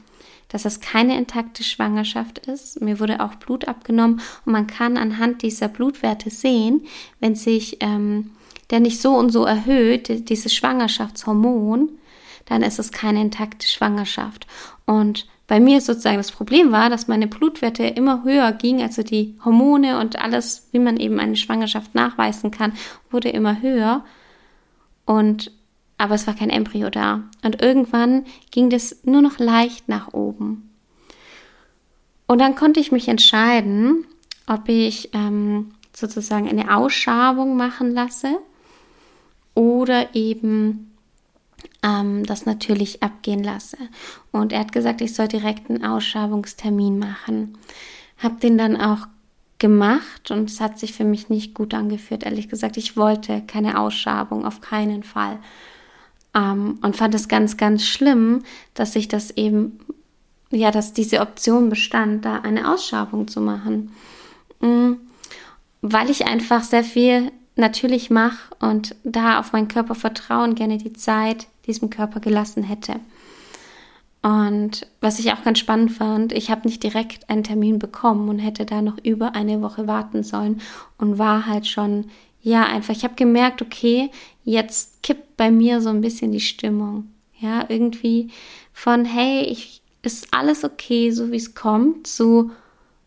dass 0.49 0.64
das 0.64 0.81
keine 0.81 1.17
intakte 1.17 1.62
Schwangerschaft 1.62 2.38
ist. 2.49 2.81
Mir 2.81 2.99
wurde 2.99 3.21
auch 3.21 3.37
Blut 3.37 3.69
abgenommen 3.69 4.21
und 4.45 4.52
man 4.52 4.67
kann 4.67 4.97
anhand 4.97 5.43
dieser 5.43 5.69
Blutwerte 5.69 6.31
sehen, 6.31 6.83
wenn 7.21 7.37
sich 7.37 7.76
ähm, 7.78 8.33
der 8.71 8.81
nicht 8.81 9.00
so 9.00 9.14
und 9.14 9.31
so 9.31 9.45
erhöht, 9.45 10.28
dieses 10.28 10.55
Schwangerschaftshormon, 10.55 11.90
dann 12.47 12.62
ist 12.62 12.78
es 12.78 12.93
keine 12.93 13.21
intakte 13.21 13.67
Schwangerschaft. 13.67 14.47
Und 14.87 15.26
bei 15.47 15.61
mir 15.61 15.81
sozusagen 15.81 16.19
das 16.19 16.33
Problem 16.33 16.73
war, 16.73 16.90
dass 16.90 17.09
meine 17.09 17.26
Blutwerte 17.26 17.85
immer 17.85 18.23
höher 18.25 18.52
gingen, 18.52 18.83
also 18.83 19.02
die 19.02 19.35
Hormone 19.45 19.99
und 19.99 20.19
alles, 20.19 20.69
wie 20.73 20.78
man 20.78 20.99
eben 20.99 21.19
eine 21.19 21.37
Schwangerschaft 21.37 21.95
nachweisen 21.95 22.50
kann, 22.50 22.75
wurde 23.11 23.31
immer 23.31 23.62
höher. 23.62 24.05
Und 25.07 25.50
aber 25.99 26.14
es 26.14 26.26
war 26.26 26.35
kein 26.35 26.50
Embryo 26.50 26.90
da. 26.90 27.25
Und 27.43 27.61
irgendwann 27.61 28.25
ging 28.52 28.71
das 28.71 29.05
nur 29.05 29.21
noch 29.21 29.38
leicht 29.38 29.88
nach 29.88 30.14
oben. 30.14 30.71
Und 32.26 32.40
dann 32.40 32.55
konnte 32.55 32.78
ich 32.78 32.93
mich 32.93 33.09
entscheiden, 33.09 34.07
ob 34.47 34.69
ich 34.69 35.11
ähm, 35.12 35.75
sozusagen 35.99 36.49
eine 36.49 36.75
Ausschabung 36.76 37.57
machen 37.57 37.93
lasse 37.93 38.38
oder 39.55 40.14
eben 40.14 40.93
ähm, 41.83 42.25
das 42.25 42.47
natürlich 42.47 43.02
abgehen 43.02 43.43
lasse. 43.43 43.76
Und 44.31 44.52
er 44.52 44.61
hat 44.61 44.73
gesagt, 44.73 45.00
ich 45.00 45.14
soll 45.14 45.28
direkt 45.28 45.71
einen 45.71 45.85
Ausschabungstermin 45.85 46.99
machen. 46.99 47.59
Hab 48.19 48.40
den 48.40 48.59
dann 48.59 48.81
auch 48.81 49.07
gemacht 49.59 50.31
und 50.31 50.50
es 50.50 50.61
hat 50.61 50.78
sich 50.78 50.93
für 50.93 51.05
mich 51.05 51.28
nicht 51.28 51.55
gut 51.55 51.75
angeführt, 51.75 52.25
ehrlich 52.25 52.49
gesagt. 52.49 52.76
Ich 52.76 52.97
wollte 52.97 53.43
keine 53.47 53.81
Ausschabung, 53.81 54.45
auf 54.45 54.61
keinen 54.61 55.02
Fall. 55.02 55.38
Ähm, 56.35 56.78
und 56.83 56.97
fand 56.97 57.14
es 57.14 57.28
ganz, 57.28 57.57
ganz 57.57 57.85
schlimm, 57.85 58.45
dass 58.75 58.95
ich 58.95 59.09
das 59.09 59.33
eben, 59.33 59.81
ja, 60.50 60.71
dass 60.71 60.93
diese 60.93 61.21
Option 61.21 61.69
bestand, 61.69 62.25
da 62.25 62.40
eine 62.40 62.73
Ausschabung 62.73 63.26
zu 63.26 63.40
machen. 63.40 63.93
Mhm. 64.61 64.99
Weil 65.80 66.11
ich 66.11 66.26
einfach 66.26 66.62
sehr 66.62 66.85
viel 66.85 67.30
natürlich 67.56 68.11
mache 68.11 68.54
und 68.61 68.94
da 69.04 69.40
auf 69.40 69.52
meinen 69.52 69.68
Körper 69.68 69.94
vertrauen, 69.94 70.54
gerne 70.54 70.78
die 70.78 70.92
Zeit 70.92 71.47
diesem 71.66 71.90
Körper 71.90 72.20
gelassen 72.20 72.62
hätte. 72.62 73.00
Und 74.23 74.87
was 75.00 75.18
ich 75.18 75.32
auch 75.32 75.42
ganz 75.44 75.58
spannend 75.58 75.92
fand, 75.92 76.32
ich 76.32 76.50
habe 76.50 76.66
nicht 76.66 76.82
direkt 76.82 77.30
einen 77.30 77.44
Termin 77.44 77.78
bekommen 77.78 78.28
und 78.28 78.38
hätte 78.38 78.66
da 78.66 78.82
noch 78.82 78.99
über 79.04 79.35
eine 79.35 79.62
Woche 79.62 79.87
warten 79.87 80.23
sollen 80.23 80.61
und 80.99 81.18
war 81.18 81.47
halt 81.47 81.66
schon, 81.66 82.06
ja, 82.40 82.64
einfach, 82.64 82.94
ich 82.94 83.04
habe 83.04 83.14
gemerkt, 83.14 83.62
okay, 83.62 84.11
jetzt 84.44 85.02
kippt 85.02 85.37
bei 85.37 85.50
mir 85.50 85.80
so 85.80 85.90
ein 85.90 86.00
bisschen 86.00 86.32
die 86.32 86.40
Stimmung. 86.40 87.11
Ja, 87.38 87.64
irgendwie 87.68 88.30
von, 88.73 89.04
hey, 89.04 89.42
ich, 89.42 89.82
ist 90.02 90.28
alles 90.32 90.64
okay, 90.64 91.12
so 91.12 91.30
wie 91.30 91.37
es 91.37 91.54
kommt, 91.54 92.06
zu, 92.06 92.50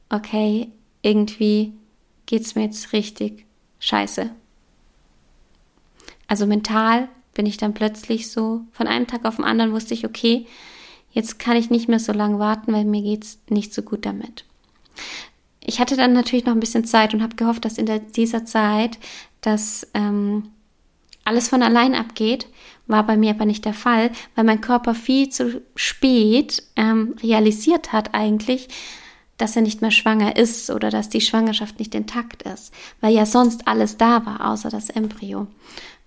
okay, 0.09 0.69
irgendwie 1.01 1.73
geht 2.31 2.43
es 2.43 2.55
mir 2.55 2.63
jetzt 2.63 2.93
richtig 2.93 3.45
scheiße. 3.79 4.29
Also 6.27 6.47
mental 6.47 7.09
bin 7.33 7.45
ich 7.45 7.57
dann 7.57 7.73
plötzlich 7.73 8.31
so, 8.31 8.61
von 8.71 8.87
einem 8.87 9.05
Tag 9.05 9.25
auf 9.25 9.35
den 9.35 9.43
anderen 9.43 9.73
wusste 9.73 9.93
ich, 9.93 10.05
okay, 10.05 10.47
jetzt 11.11 11.39
kann 11.39 11.57
ich 11.57 11.69
nicht 11.69 11.89
mehr 11.89 11.99
so 11.99 12.13
lange 12.13 12.39
warten, 12.39 12.71
weil 12.71 12.85
mir 12.85 13.01
geht 13.01 13.25
es 13.25 13.39
nicht 13.49 13.73
so 13.73 13.81
gut 13.81 14.05
damit. 14.05 14.45
Ich 15.59 15.81
hatte 15.81 15.97
dann 15.97 16.13
natürlich 16.13 16.45
noch 16.45 16.53
ein 16.53 16.61
bisschen 16.61 16.85
Zeit 16.85 17.13
und 17.13 17.21
habe 17.21 17.35
gehofft, 17.35 17.65
dass 17.65 17.77
in 17.77 17.85
der, 17.85 17.99
dieser 17.99 18.45
Zeit 18.45 18.97
das 19.41 19.85
ähm, 19.93 20.51
alles 21.25 21.49
von 21.49 21.61
allein 21.63 21.95
abgeht. 21.95 22.47
War 22.87 23.05
bei 23.05 23.17
mir 23.17 23.31
aber 23.31 23.45
nicht 23.45 23.65
der 23.65 23.73
Fall, 23.73 24.09
weil 24.35 24.45
mein 24.45 24.61
Körper 24.61 24.95
viel 24.95 25.27
zu 25.27 25.61
spät 25.75 26.63
ähm, 26.77 27.13
realisiert 27.21 27.91
hat 27.91 28.13
eigentlich, 28.13 28.69
dass 29.41 29.55
er 29.55 29.63
nicht 29.63 29.81
mehr 29.81 29.91
schwanger 29.91 30.35
ist 30.35 30.69
oder 30.69 30.89
dass 30.89 31.09
die 31.09 31.21
Schwangerschaft 31.21 31.79
nicht 31.79 31.95
intakt 31.95 32.43
ist, 32.43 32.73
weil 33.01 33.13
ja 33.13 33.25
sonst 33.25 33.67
alles 33.67 33.97
da 33.97 34.25
war, 34.25 34.51
außer 34.51 34.69
das 34.69 34.89
Embryo 34.89 35.47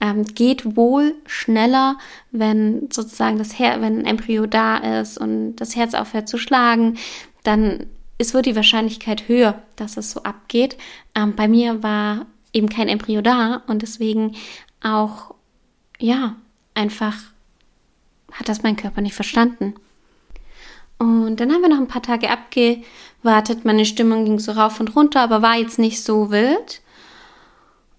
ähm, 0.00 0.24
geht 0.24 0.76
wohl 0.76 1.14
schneller, 1.26 1.98
wenn 2.30 2.88
sozusagen 2.92 3.38
das 3.38 3.58
Her 3.58 3.80
wenn 3.80 4.00
ein 4.00 4.06
Embryo 4.06 4.46
da 4.46 5.00
ist 5.00 5.18
und 5.18 5.56
das 5.56 5.74
Herz 5.74 5.94
aufhört 5.94 6.28
zu 6.28 6.38
schlagen, 6.38 6.96
dann 7.42 7.86
ist 8.18 8.34
wohl 8.34 8.42
die 8.42 8.56
Wahrscheinlichkeit 8.56 9.28
höher, 9.28 9.60
dass 9.76 9.96
es 9.96 10.12
so 10.12 10.22
abgeht. 10.22 10.76
Ähm, 11.16 11.34
bei 11.34 11.48
mir 11.48 11.82
war 11.82 12.26
eben 12.52 12.68
kein 12.68 12.88
Embryo 12.88 13.20
da 13.20 13.62
und 13.66 13.82
deswegen 13.82 14.36
auch, 14.80 15.34
ja, 15.98 16.36
einfach 16.74 17.16
hat 18.30 18.48
das 18.48 18.62
mein 18.62 18.76
Körper 18.76 19.00
nicht 19.00 19.14
verstanden. 19.14 19.74
Und 20.98 21.40
dann 21.40 21.52
haben 21.52 21.62
wir 21.62 21.68
noch 21.68 21.80
ein 21.80 21.88
paar 21.88 22.02
Tage 22.02 22.30
abgewartet. 23.24 23.64
Meine 23.64 23.84
Stimmung 23.84 24.24
ging 24.24 24.38
so 24.38 24.52
rauf 24.52 24.80
und 24.80 24.94
runter, 24.94 25.20
aber 25.20 25.42
war 25.42 25.56
jetzt 25.56 25.78
nicht 25.78 26.02
so 26.02 26.30
wild. 26.30 26.82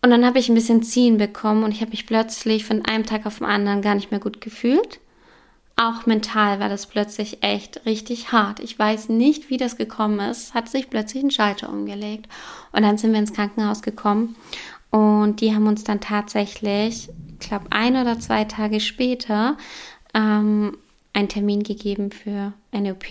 Und 0.02 0.12
dann 0.12 0.26
habe 0.26 0.38
ich 0.38 0.50
ein 0.50 0.56
bisschen 0.56 0.84
Ziehen 0.84 1.18
bekommen 1.18 1.64
und 1.64 1.72
ich 1.72 1.82
habe 1.82 1.92
mich 1.92 2.06
plötzlich 2.06 2.64
von 2.64 2.86
einem 2.86 3.06
Tag 3.06 3.26
auf 3.26 3.40
den 3.40 3.48
anderen 3.48 3.82
gar 3.82 3.96
nicht 3.96 4.12
mehr 4.12 4.20
gut 4.20 4.40
gefühlt. 4.40 5.00
Auch 5.78 6.06
mental 6.06 6.60
war 6.60 6.70
das 6.70 6.86
plötzlich 6.86 7.44
echt 7.44 7.86
richtig 7.86 8.32
hart. 8.32 8.60
Ich 8.60 8.78
weiß 8.78 9.10
nicht, 9.10 9.50
wie 9.50 9.58
das 9.58 9.78
gekommen 9.78 10.20
ist. 10.20 10.54
Hat 10.54 10.70
sich 10.70 10.90
plötzlich 10.90 11.24
ein 11.24 11.32
Schalter 11.32 11.70
umgelegt. 11.70 12.28
Und 12.72 12.84
dann 12.84 12.98
sind 12.98 13.12
wir 13.12 13.20
ins 13.20 13.34
Krankenhaus 13.34 13.82
gekommen 13.82 14.36
und 14.92 15.42
die 15.42 15.54
haben 15.54 15.68
uns 15.68 15.84
dann 15.84 16.00
tatsächlich, 16.00 17.10
ich 17.40 17.48
glaube, 17.48 17.66
ein 17.72 17.98
oder 17.98 18.20
zwei 18.20 18.46
Tage 18.46 18.80
später 18.80 19.58
ähm, 20.14 20.78
einen 21.14 21.30
Termin 21.30 21.64
gegeben 21.64 22.12
für 22.12 22.54
eine 22.72 22.94
OP. 22.94 23.06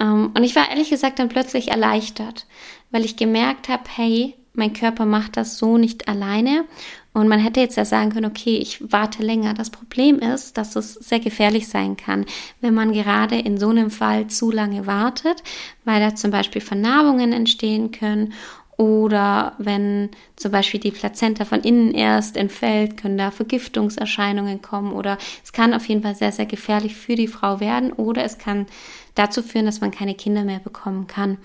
Ähm, 0.00 0.32
und 0.34 0.44
ich 0.44 0.56
war 0.56 0.70
ehrlich 0.70 0.90
gesagt 0.90 1.18
dann 1.18 1.28
plötzlich 1.28 1.68
erleichtert, 1.68 2.46
weil 2.90 3.04
ich 3.04 3.16
gemerkt 3.16 3.68
habe, 3.68 3.84
hey, 3.94 4.34
mein 4.54 4.72
Körper 4.72 5.04
macht 5.04 5.36
das 5.36 5.58
so 5.58 5.78
nicht 5.78 6.08
alleine. 6.08 6.64
Und 7.12 7.28
man 7.28 7.38
hätte 7.38 7.60
jetzt 7.60 7.76
ja 7.76 7.84
sagen 7.84 8.10
können, 8.10 8.26
okay, 8.26 8.56
ich 8.56 8.92
warte 8.92 9.22
länger. 9.22 9.54
Das 9.54 9.70
Problem 9.70 10.18
ist, 10.18 10.56
dass 10.56 10.74
es 10.74 10.94
sehr 10.94 11.20
gefährlich 11.20 11.68
sein 11.68 11.96
kann, 11.96 12.26
wenn 12.60 12.74
man 12.74 12.92
gerade 12.92 13.38
in 13.38 13.56
so 13.56 13.68
einem 13.68 13.90
Fall 13.90 14.26
zu 14.26 14.50
lange 14.50 14.86
wartet, 14.86 15.42
weil 15.84 16.00
da 16.00 16.14
zum 16.14 16.32
Beispiel 16.32 16.60
Vernarbungen 16.60 17.32
entstehen 17.32 17.92
können 17.92 18.32
oder 18.76 19.52
wenn 19.58 20.10
zum 20.34 20.50
Beispiel 20.50 20.80
die 20.80 20.90
Plazenta 20.90 21.44
von 21.44 21.60
innen 21.60 21.94
erst 21.94 22.36
entfällt, 22.36 22.96
können 22.96 23.18
da 23.18 23.30
Vergiftungserscheinungen 23.30 24.62
kommen 24.62 24.92
oder 24.92 25.16
es 25.44 25.52
kann 25.52 25.74
auf 25.74 25.86
jeden 25.86 26.02
Fall 26.02 26.16
sehr, 26.16 26.32
sehr 26.32 26.46
gefährlich 26.46 26.96
für 26.96 27.14
die 27.14 27.28
Frau 27.28 27.60
werden 27.60 27.92
oder 27.92 28.24
es 28.24 28.38
kann 28.38 28.66
dazu 29.14 29.42
führen, 29.42 29.66
dass 29.66 29.80
man 29.80 29.90
keine 29.90 30.14
Kinder 30.14 30.44
mehr 30.44 30.58
bekommen 30.58 31.06
kann. 31.06 31.38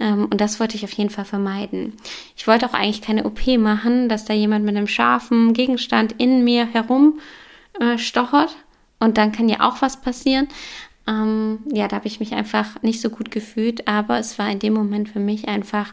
Ähm, 0.00 0.26
und 0.26 0.40
das 0.40 0.60
wollte 0.60 0.76
ich 0.76 0.84
auf 0.84 0.92
jeden 0.92 1.10
Fall 1.10 1.24
vermeiden. 1.24 1.94
Ich 2.36 2.46
wollte 2.46 2.66
auch 2.66 2.74
eigentlich 2.74 3.02
keine 3.02 3.24
OP 3.24 3.46
machen, 3.58 4.08
dass 4.08 4.24
da 4.24 4.34
jemand 4.34 4.64
mit 4.64 4.76
einem 4.76 4.86
scharfen 4.86 5.52
Gegenstand 5.52 6.14
in 6.18 6.44
mir 6.44 6.66
herum 6.66 7.20
äh. 7.80 7.96
Und 9.00 9.18
dann 9.18 9.32
kann 9.32 9.48
ja 9.48 9.60
auch 9.60 9.82
was 9.82 10.00
passieren. 10.00 10.48
Ähm, 11.06 11.58
ja, 11.72 11.88
da 11.88 11.96
habe 11.96 12.06
ich 12.06 12.20
mich 12.20 12.32
einfach 12.32 12.80
nicht 12.82 13.00
so 13.00 13.10
gut 13.10 13.30
gefühlt, 13.30 13.86
aber 13.86 14.18
es 14.18 14.38
war 14.38 14.50
in 14.50 14.58
dem 14.58 14.72
Moment 14.72 15.10
für 15.10 15.20
mich 15.20 15.48
einfach 15.48 15.92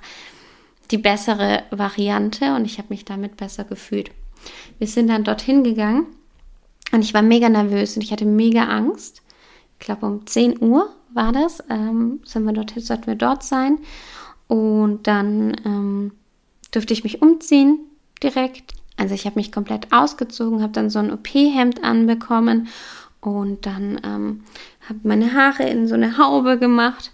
die 0.89 0.97
bessere 0.97 1.63
Variante 1.71 2.55
und 2.55 2.65
ich 2.65 2.77
habe 2.77 2.89
mich 2.89 3.05
damit 3.05 3.37
besser 3.37 3.63
gefühlt. 3.63 4.11
Wir 4.77 4.87
sind 4.87 5.07
dann 5.07 5.23
dorthin 5.23 5.63
gegangen 5.63 6.07
und 6.91 7.03
ich 7.03 7.13
war 7.13 7.21
mega 7.21 7.49
nervös 7.49 7.95
und 7.95 8.03
ich 8.03 8.11
hatte 8.11 8.25
mega 8.25 8.65
Angst. 8.65 9.21
Ich 9.79 9.85
glaube, 9.85 10.05
um 10.05 10.25
10 10.25 10.61
Uhr 10.61 10.93
war 11.13 11.31
das, 11.31 11.63
ähm, 11.69 12.19
sind 12.25 12.45
wir 12.45 12.53
dort, 12.53 12.73
sollten 12.77 13.07
wir 13.07 13.15
dort 13.15 13.43
sein. 13.43 13.79
Und 14.47 15.07
dann 15.07 15.55
ähm, 15.65 16.11
dürfte 16.73 16.93
ich 16.93 17.03
mich 17.03 17.21
umziehen 17.21 17.79
direkt. 18.21 18.73
Also 18.97 19.15
ich 19.15 19.25
habe 19.25 19.39
mich 19.39 19.51
komplett 19.51 19.91
ausgezogen, 19.91 20.61
habe 20.61 20.73
dann 20.73 20.89
so 20.89 20.99
ein 20.99 21.11
OP-Hemd 21.11 21.83
anbekommen 21.83 22.67
und 23.19 23.65
dann 23.65 24.01
ähm, 24.03 24.43
habe 24.87 24.99
meine 25.03 25.33
Haare 25.33 25.63
in 25.63 25.87
so 25.87 25.95
eine 25.95 26.17
Haube 26.17 26.57
gemacht 26.57 27.11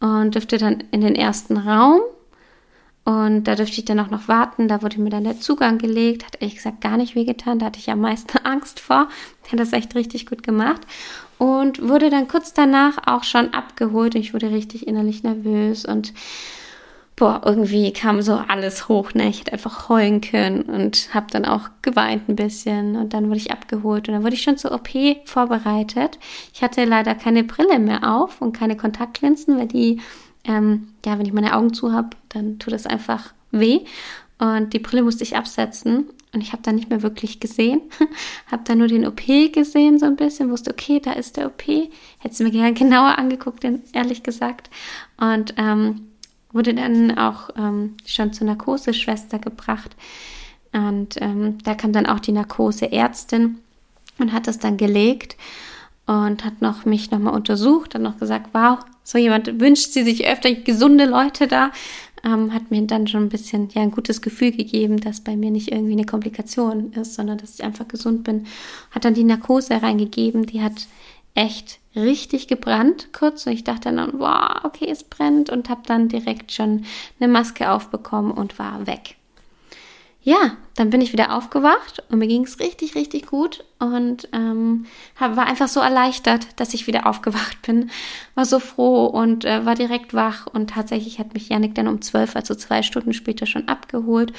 und 0.00 0.34
dürfte 0.34 0.58
dann 0.58 0.84
in 0.92 1.00
den 1.00 1.14
ersten 1.14 1.56
Raum 1.56 2.00
und 3.06 3.44
da 3.44 3.54
dürfte 3.54 3.78
ich 3.78 3.84
dann 3.84 4.00
auch 4.00 4.10
noch 4.10 4.26
warten. 4.26 4.66
Da 4.66 4.82
wurde 4.82 5.00
mir 5.00 5.10
dann 5.10 5.22
der 5.22 5.38
Zugang 5.38 5.78
gelegt. 5.78 6.26
Hat 6.26 6.40
ehrlich 6.40 6.56
gesagt 6.56 6.80
gar 6.80 6.96
nicht 6.96 7.14
wehgetan. 7.14 7.60
Da 7.60 7.66
hatte 7.66 7.78
ich 7.78 7.88
am 7.88 8.00
meisten 8.00 8.36
Angst 8.44 8.80
vor. 8.80 9.08
Hat 9.50 9.60
das 9.60 9.72
echt 9.72 9.94
richtig 9.94 10.26
gut 10.26 10.42
gemacht. 10.42 10.80
Und 11.38 11.86
wurde 11.86 12.10
dann 12.10 12.28
kurz 12.28 12.54
danach 12.54 12.98
auch 13.06 13.24
schon 13.24 13.52
abgeholt. 13.52 14.14
Ich 14.14 14.32
wurde 14.32 14.50
richtig 14.50 14.86
innerlich 14.86 15.22
nervös 15.22 15.84
und 15.84 16.14
boah, 17.14 17.42
irgendwie 17.44 17.92
kam 17.92 18.22
so 18.22 18.34
alles 18.48 18.88
hoch. 18.88 19.12
Ne? 19.14 19.28
Ich 19.28 19.40
hätte 19.40 19.52
einfach 19.52 19.88
heulen 19.88 20.20
können 20.20 20.62
und 20.62 21.14
habe 21.14 21.26
dann 21.30 21.44
auch 21.44 21.68
geweint 21.82 22.28
ein 22.28 22.36
bisschen. 22.36 22.96
Und 22.96 23.12
dann 23.12 23.28
wurde 23.28 23.38
ich 23.38 23.50
abgeholt 23.50 24.08
und 24.08 24.14
dann 24.14 24.22
wurde 24.22 24.34
ich 24.34 24.42
schon 24.42 24.58
zur 24.58 24.72
OP 24.72 24.88
vorbereitet. 25.24 26.18
Ich 26.54 26.62
hatte 26.62 26.84
leider 26.84 27.14
keine 27.14 27.44
Brille 27.44 27.78
mehr 27.78 28.14
auf 28.14 28.40
und 28.40 28.52
keine 28.52 28.76
Kontaktlinsen, 28.76 29.58
weil 29.58 29.68
die 29.68 30.00
ähm, 30.46 30.88
ja, 31.04 31.18
wenn 31.18 31.26
ich 31.26 31.32
meine 31.32 31.56
Augen 31.56 31.74
zu 31.74 31.92
habe, 31.92 32.10
dann 32.28 32.58
tut 32.58 32.72
es 32.72 32.86
einfach 32.86 33.32
weh. 33.50 33.80
Und 34.38 34.72
die 34.72 34.78
Brille 34.78 35.02
musste 35.02 35.24
ich 35.24 35.36
absetzen 35.36 36.10
und 36.32 36.42
ich 36.42 36.52
habe 36.52 36.62
dann 36.62 36.74
nicht 36.74 36.90
mehr 36.90 37.02
wirklich 37.02 37.40
gesehen. 37.40 37.80
habe 38.50 38.62
dann 38.64 38.78
nur 38.78 38.88
den 38.88 39.06
OP 39.06 39.22
gesehen 39.52 39.98
so 39.98 40.06
ein 40.06 40.16
bisschen, 40.16 40.50
wusste, 40.50 40.70
okay, 40.70 41.00
da 41.00 41.12
ist 41.12 41.36
der 41.36 41.46
OP. 41.46 41.62
Hätte 42.18 42.44
mir 42.44 42.50
gerne 42.50 42.74
genauer 42.74 43.18
angeguckt, 43.18 43.64
ehrlich 43.92 44.22
gesagt. 44.22 44.68
Und 45.18 45.54
ähm, 45.56 46.08
wurde 46.52 46.74
dann 46.74 47.16
auch 47.16 47.50
ähm, 47.56 47.94
schon 48.04 48.32
zur 48.32 48.46
Narkoseschwester 48.46 49.38
gebracht. 49.38 49.96
Und 50.72 51.16
ähm, 51.20 51.58
da 51.64 51.74
kam 51.74 51.92
dann 51.92 52.06
auch 52.06 52.20
die 52.20 52.32
Narkoseärztin 52.32 53.58
und 54.18 54.32
hat 54.32 54.46
das 54.46 54.58
dann 54.58 54.76
gelegt 54.76 55.36
und 56.06 56.44
hat 56.44 56.60
noch 56.60 56.84
mich 56.84 57.10
nochmal 57.10 57.34
untersucht, 57.34 57.94
hat 57.94 58.02
noch 58.02 58.18
gesagt, 58.18 58.50
wow, 58.52 58.78
so 59.02 59.18
jemand 59.18 59.60
wünscht 59.60 59.92
sie 59.92 60.02
sich 60.02 60.26
öfter 60.26 60.52
gesunde 60.52 61.04
Leute 61.04 61.46
da. 61.46 61.70
Ähm, 62.26 62.52
hat 62.52 62.70
mir 62.70 62.82
dann 62.82 63.06
schon 63.06 63.24
ein 63.24 63.28
bisschen 63.28 63.68
ja 63.72 63.82
ein 63.82 63.92
gutes 63.92 64.20
Gefühl 64.20 64.50
gegeben, 64.50 64.98
dass 64.98 65.20
bei 65.20 65.36
mir 65.36 65.50
nicht 65.50 65.70
irgendwie 65.70 65.92
eine 65.92 66.04
Komplikation 66.04 66.92
ist, 66.92 67.14
sondern 67.14 67.38
dass 67.38 67.54
ich 67.54 67.64
einfach 67.64 67.86
gesund 67.86 68.24
bin. 68.24 68.46
Hat 68.90 69.04
dann 69.04 69.14
die 69.14 69.24
Narkose 69.24 69.80
reingegeben, 69.80 70.44
die 70.44 70.60
hat 70.60 70.88
echt 71.34 71.78
richtig 71.94 72.48
gebrannt 72.48 73.12
kurz. 73.12 73.46
Und 73.46 73.52
ich 73.52 73.64
dachte 73.64 73.92
dann, 73.92 74.18
wow, 74.18 74.64
okay, 74.64 74.88
es 74.90 75.04
brennt. 75.04 75.50
Und 75.50 75.68
habe 75.68 75.82
dann 75.86 76.08
direkt 76.08 76.50
schon 76.50 76.84
eine 77.20 77.32
Maske 77.32 77.70
aufbekommen 77.70 78.32
und 78.32 78.58
war 78.58 78.86
weg 78.86 79.16
ja, 80.26 80.56
dann 80.74 80.90
bin 80.90 81.00
ich 81.00 81.12
wieder 81.12 81.36
aufgewacht 81.36 82.02
und 82.10 82.18
mir 82.18 82.26
ging 82.26 82.42
es 82.42 82.58
richtig, 82.58 82.96
richtig 82.96 83.28
gut 83.28 83.64
und 83.78 84.28
ähm, 84.32 84.86
hab, 85.14 85.36
war 85.36 85.46
einfach 85.46 85.68
so 85.68 85.78
erleichtert, 85.78 86.48
dass 86.56 86.74
ich 86.74 86.88
wieder 86.88 87.06
aufgewacht 87.08 87.62
bin. 87.62 87.92
War 88.34 88.44
so 88.44 88.58
froh 88.58 89.06
und 89.06 89.44
äh, 89.44 89.64
war 89.64 89.76
direkt 89.76 90.14
wach 90.14 90.48
und 90.48 90.70
tatsächlich 90.70 91.20
hat 91.20 91.32
mich 91.32 91.50
Janik 91.50 91.76
dann 91.76 91.86
um 91.86 92.02
zwölf, 92.02 92.34
also 92.34 92.56
zwei 92.56 92.82
Stunden 92.82 93.12
später 93.12 93.46
schon 93.46 93.68
abgeholt 93.68 94.32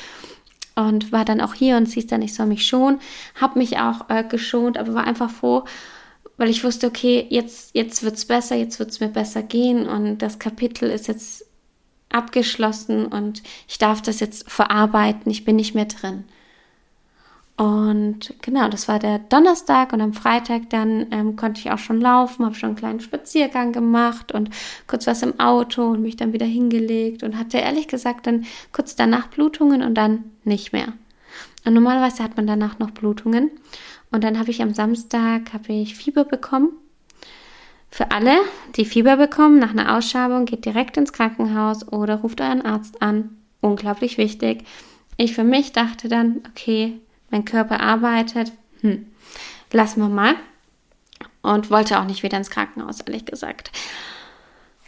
und 0.76 1.14
war 1.14 1.24
dann 1.24 1.40
auch 1.40 1.54
hier 1.54 1.78
und 1.78 1.88
siehst 1.88 2.12
dann, 2.12 2.22
ich 2.22 2.34
soll 2.34 2.48
mich 2.48 2.68
schon, 2.68 3.00
hab 3.40 3.56
mich 3.56 3.80
auch 3.80 4.10
äh, 4.10 4.26
geschont, 4.26 4.78
aber 4.78 4.94
war 4.94 5.08
einfach 5.08 5.32
froh, 5.32 5.64
weil 6.36 6.50
ich 6.50 6.66
wusste, 6.66 6.88
okay, 6.88 7.26
jetzt, 7.30 7.74
jetzt 7.74 8.04
wird's 8.04 8.26
besser, 8.26 8.58
jetzt 8.58 8.78
wird's 8.80 9.00
mir 9.00 9.08
besser 9.08 9.42
gehen 9.42 9.88
und 9.88 10.18
das 10.18 10.38
Kapitel 10.38 10.90
ist 10.90 11.08
jetzt 11.08 11.47
abgeschlossen 12.10 13.06
und 13.06 13.44
ich 13.68 13.78
darf 13.78 14.02
das 14.02 14.20
jetzt 14.20 14.50
verarbeiten, 14.50 15.32
ich 15.32 15.46
bin 15.46 15.56
nicht 15.56 15.76
mehr 15.76 15.86
drin. 15.86 16.24
Und 17.58 18.36
genau, 18.44 18.70
das 18.70 18.88
war 18.88 19.00
der 19.00 19.18
Donnerstag 19.18 19.92
und 19.92 20.00
am 20.00 20.14
Freitag 20.14 20.70
dann 20.70 21.08
ähm, 21.10 21.36
konnte 21.36 21.60
ich 21.60 21.72
auch 21.72 21.80
schon 21.80 22.00
laufen, 22.00 22.46
habe 22.46 22.54
schon 22.54 22.70
einen 22.70 22.78
kleinen 22.78 23.00
Spaziergang 23.00 23.74
gemacht 23.74 24.32
und 24.32 24.52
kurz 24.86 25.08
was 25.08 25.24
im 25.24 25.40
Auto 25.40 25.88
und 25.88 26.04
mich 26.04 26.16
dann 26.16 26.34
wieder 26.34 26.46
hingelegt 26.46 27.24
und 27.24 27.36
hatte 27.36 27.58
ehrlich 27.58 27.88
gesagt 27.88 28.28
dann 28.28 28.46
kurz 28.72 28.96
danach 28.96 29.28
Blutungen 29.28 29.82
und 29.82 29.96
dann 29.96 30.26
nicht 30.44 30.72
mehr. 30.72 30.94
Und 31.66 31.74
normalerweise 31.74 32.24
hat 32.24 32.38
man 32.38 32.46
danach 32.46 32.78
noch 32.78 32.92
Blutungen 32.92 33.50
und 34.12 34.24
dann 34.24 34.38
habe 34.38 34.52
ich 34.52 34.62
am 34.62 34.76
Samstag 34.76 35.52
habe 35.52 35.74
ich 35.74 35.96
Fieber 35.96 36.26
bekommen 36.26 36.70
für 37.90 38.12
alle, 38.12 38.38
die 38.76 38.86
Fieber 38.86 39.18
bekommen 39.18 39.60
nach 39.60 39.72
einer 39.72 39.96
Ausschabung, 39.98 40.46
geht 40.46 40.66
direkt 40.66 40.98
ins 40.98 41.14
Krankenhaus 41.14 41.88
oder 41.92 42.18
ruft 42.18 42.42
euren 42.42 42.62
Arzt 42.62 43.02
an. 43.02 43.38
Unglaublich 43.62 44.18
wichtig. 44.18 44.66
Ich 45.16 45.34
für 45.34 45.44
mich 45.44 45.72
dachte 45.72 46.08
dann, 46.08 46.42
okay, 46.50 47.00
mein 47.32 47.46
Körper 47.46 47.80
arbeitet, 47.80 48.52
hm, 48.82 49.08
lassen 49.72 50.02
wir 50.02 50.10
mal. 50.10 50.36
Und 51.42 51.72
wollte 51.72 52.00
auch 52.00 52.06
nicht 52.06 52.24
wieder 52.24 52.38
ins 52.38 52.50
Krankenhaus, 52.50 53.02
ehrlich 53.02 53.26
gesagt. 53.26 53.72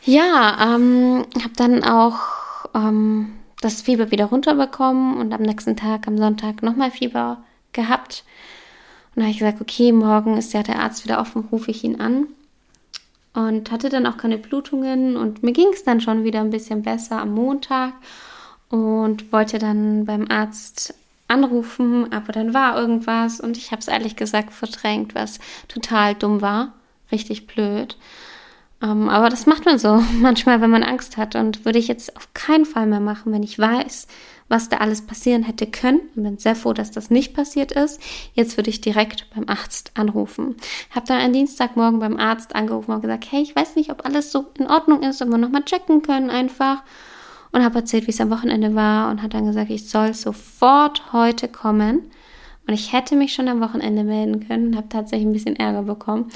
Ja, 0.03 0.75
ähm, 0.75 1.25
habe 1.41 1.53
dann 1.55 1.83
auch 1.83 2.19
ähm, 2.75 3.33
das 3.62 3.81
Fieber 3.81 4.12
wieder 4.12 4.25
runterbekommen 4.25 5.17
und 5.17 5.33
am 5.33 5.41
nächsten 5.41 5.77
Tag, 5.77 6.07
am 6.07 6.17
Sonntag, 6.17 6.62
nochmal 6.62 6.91
Fieber 6.91 7.43
gehabt. 7.71 8.23
Und 9.15 9.23
habe 9.23 9.31
ich 9.31 9.39
gesagt, 9.39 9.62
okay, 9.62 9.91
morgen 9.91 10.38
ist 10.38 10.53
ja 10.53 10.63
der 10.63 10.79
Arzt 10.79 11.05
wieder 11.05 11.19
offen, 11.19 11.47
rufe 11.51 11.71
ich 11.71 11.83
ihn 11.83 11.99
an 11.99 12.27
und 13.47 13.71
hatte 13.71 13.88
dann 13.89 14.06
auch 14.06 14.17
keine 14.17 14.38
Blutungen 14.38 15.15
und 15.15 15.43
mir 15.43 15.54
ging 15.54 15.69
es 15.73 15.84
dann 15.84 16.02
schon 16.02 16.23
wieder 16.25 16.41
ein 16.41 16.49
bisschen 16.49 16.82
besser 16.82 17.21
am 17.21 17.34
Montag 17.34 17.93
und 18.69 19.32
wollte 19.32 19.60
dann 19.60 20.06
beim 20.06 20.28
Arzt 20.30 20.93
anrufen, 21.30 22.12
aber 22.12 22.34
dann 22.34 22.54
war 22.54 22.78
irgendwas 22.78 23.39
und 23.39 23.56
ich 23.56 23.71
habe 23.71 23.80
es 23.80 23.88
ehrlich 23.88 24.17
gesagt 24.17 24.52
verdrängt, 24.52 25.15
was 25.15 25.39
total 25.69 26.15
dumm 26.15 26.41
war, 26.41 26.73
richtig 27.12 27.47
blöd. 27.47 27.97
Ähm, 28.82 29.08
aber 29.08 29.30
das 29.30 29.45
macht 29.45 29.65
man 29.65 29.80
so 29.80 30.04
manchmal, 30.21 30.60
wenn 30.60 30.69
man 30.69 30.84
Angst 30.84 31.15
hat 31.15 31.36
und 31.36 31.63
würde 31.63 31.80
ich 31.80 31.88
jetzt 31.88 32.17
auf 32.17 32.34
keinen 32.34 32.65
Fall 32.65 32.88
mehr 32.88 32.99
machen, 32.99 33.32
wenn 33.32 33.43
ich 33.43 33.58
weiß, 33.58 34.08
was 34.49 34.67
da 34.67 34.77
alles 34.77 35.03
passieren 35.03 35.43
hätte 35.43 35.67
können. 35.67 36.01
Ich 36.09 36.21
bin 36.21 36.38
sehr 36.38 36.55
froh, 36.55 36.73
dass 36.73 36.91
das 36.91 37.09
nicht 37.09 37.33
passiert 37.33 37.71
ist. 37.71 38.01
Jetzt 38.33 38.57
würde 38.57 38.71
ich 38.71 38.81
direkt 38.81 39.27
beim 39.33 39.47
Arzt 39.47 39.91
anrufen. 39.93 40.55
Habe 40.89 41.05
dann 41.05 41.19
einen 41.19 41.33
Dienstagmorgen 41.33 41.99
beim 41.99 42.17
Arzt 42.17 42.55
angerufen 42.55 42.91
und 42.91 43.01
gesagt, 43.01 43.31
hey, 43.31 43.41
ich 43.41 43.55
weiß 43.55 43.75
nicht, 43.75 43.91
ob 43.91 44.05
alles 44.05 44.31
so 44.31 44.47
in 44.57 44.67
Ordnung 44.67 45.03
ist, 45.03 45.21
ob 45.21 45.29
wir 45.29 45.38
nochmal 45.38 45.63
checken 45.63 46.01
können 46.01 46.29
einfach. 46.29 46.83
Und 47.51 47.63
habe 47.63 47.79
erzählt, 47.79 48.05
wie 48.05 48.12
es 48.12 48.21
am 48.21 48.29
Wochenende 48.29 48.75
war 48.75 49.09
und 49.09 49.23
hat 49.23 49.33
dann 49.33 49.45
gesagt, 49.45 49.71
ich 49.71 49.89
soll 49.89 50.13
sofort 50.13 51.13
heute 51.13 51.47
kommen. 51.47 52.12
Und 52.67 52.75
ich 52.75 52.93
hätte 52.93 53.15
mich 53.15 53.33
schon 53.33 53.47
am 53.47 53.62
Wochenende 53.62 54.03
melden 54.03 54.47
können 54.47 54.67
und 54.67 54.75
habe 54.75 54.89
tatsächlich 54.89 55.27
ein 55.27 55.33
bisschen 55.33 55.55
Ärger 55.55 55.81
bekommen. 55.83 56.29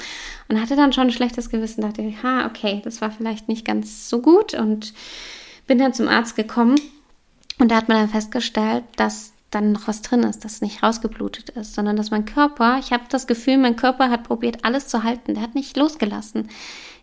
Und 0.50 0.60
hatte 0.60 0.76
dann 0.76 0.92
schon 0.92 1.08
ein 1.08 1.12
schlechtes 1.12 1.52
Gewissen, 1.52 1.82
dachte 1.82 2.04
ha, 2.24 2.48
okay, 2.48 2.82
das 2.84 3.02
war 3.02 3.12
vielleicht 3.12 3.48
nicht 3.48 3.66
ganz 3.66 4.10
so 4.10 4.20
gut. 4.20 4.56
Und 4.56 4.94
bin 5.68 5.78
dann 5.78 5.94
zum 5.94 6.08
Arzt 6.08 6.36
gekommen 6.36 6.76
und 7.60 7.70
da 7.70 7.76
hat 7.76 7.88
man 7.88 7.98
dann 7.98 8.10
festgestellt, 8.10 8.84
dass 8.96 9.34
dann 9.54 9.72
noch 9.72 9.88
was 9.88 10.02
drin 10.02 10.24
ist, 10.24 10.44
das 10.44 10.62
nicht 10.62 10.82
rausgeblutet 10.82 11.50
ist, 11.52 11.76
sondern 11.76 11.96
dass 11.96 12.12
mein 12.12 12.26
Körper, 12.26 12.80
ich 12.80 12.92
habe 12.92 13.04
das 13.10 13.28
Gefühl, 13.28 13.58
mein 13.58 13.76
Körper 13.76 14.10
hat 14.10 14.24
probiert, 14.24 14.66
alles 14.66 14.88
zu 14.88 15.04
halten. 15.04 15.36
Der 15.36 15.44
hat 15.44 15.56
nicht 15.56 15.78
losgelassen. 15.78 16.50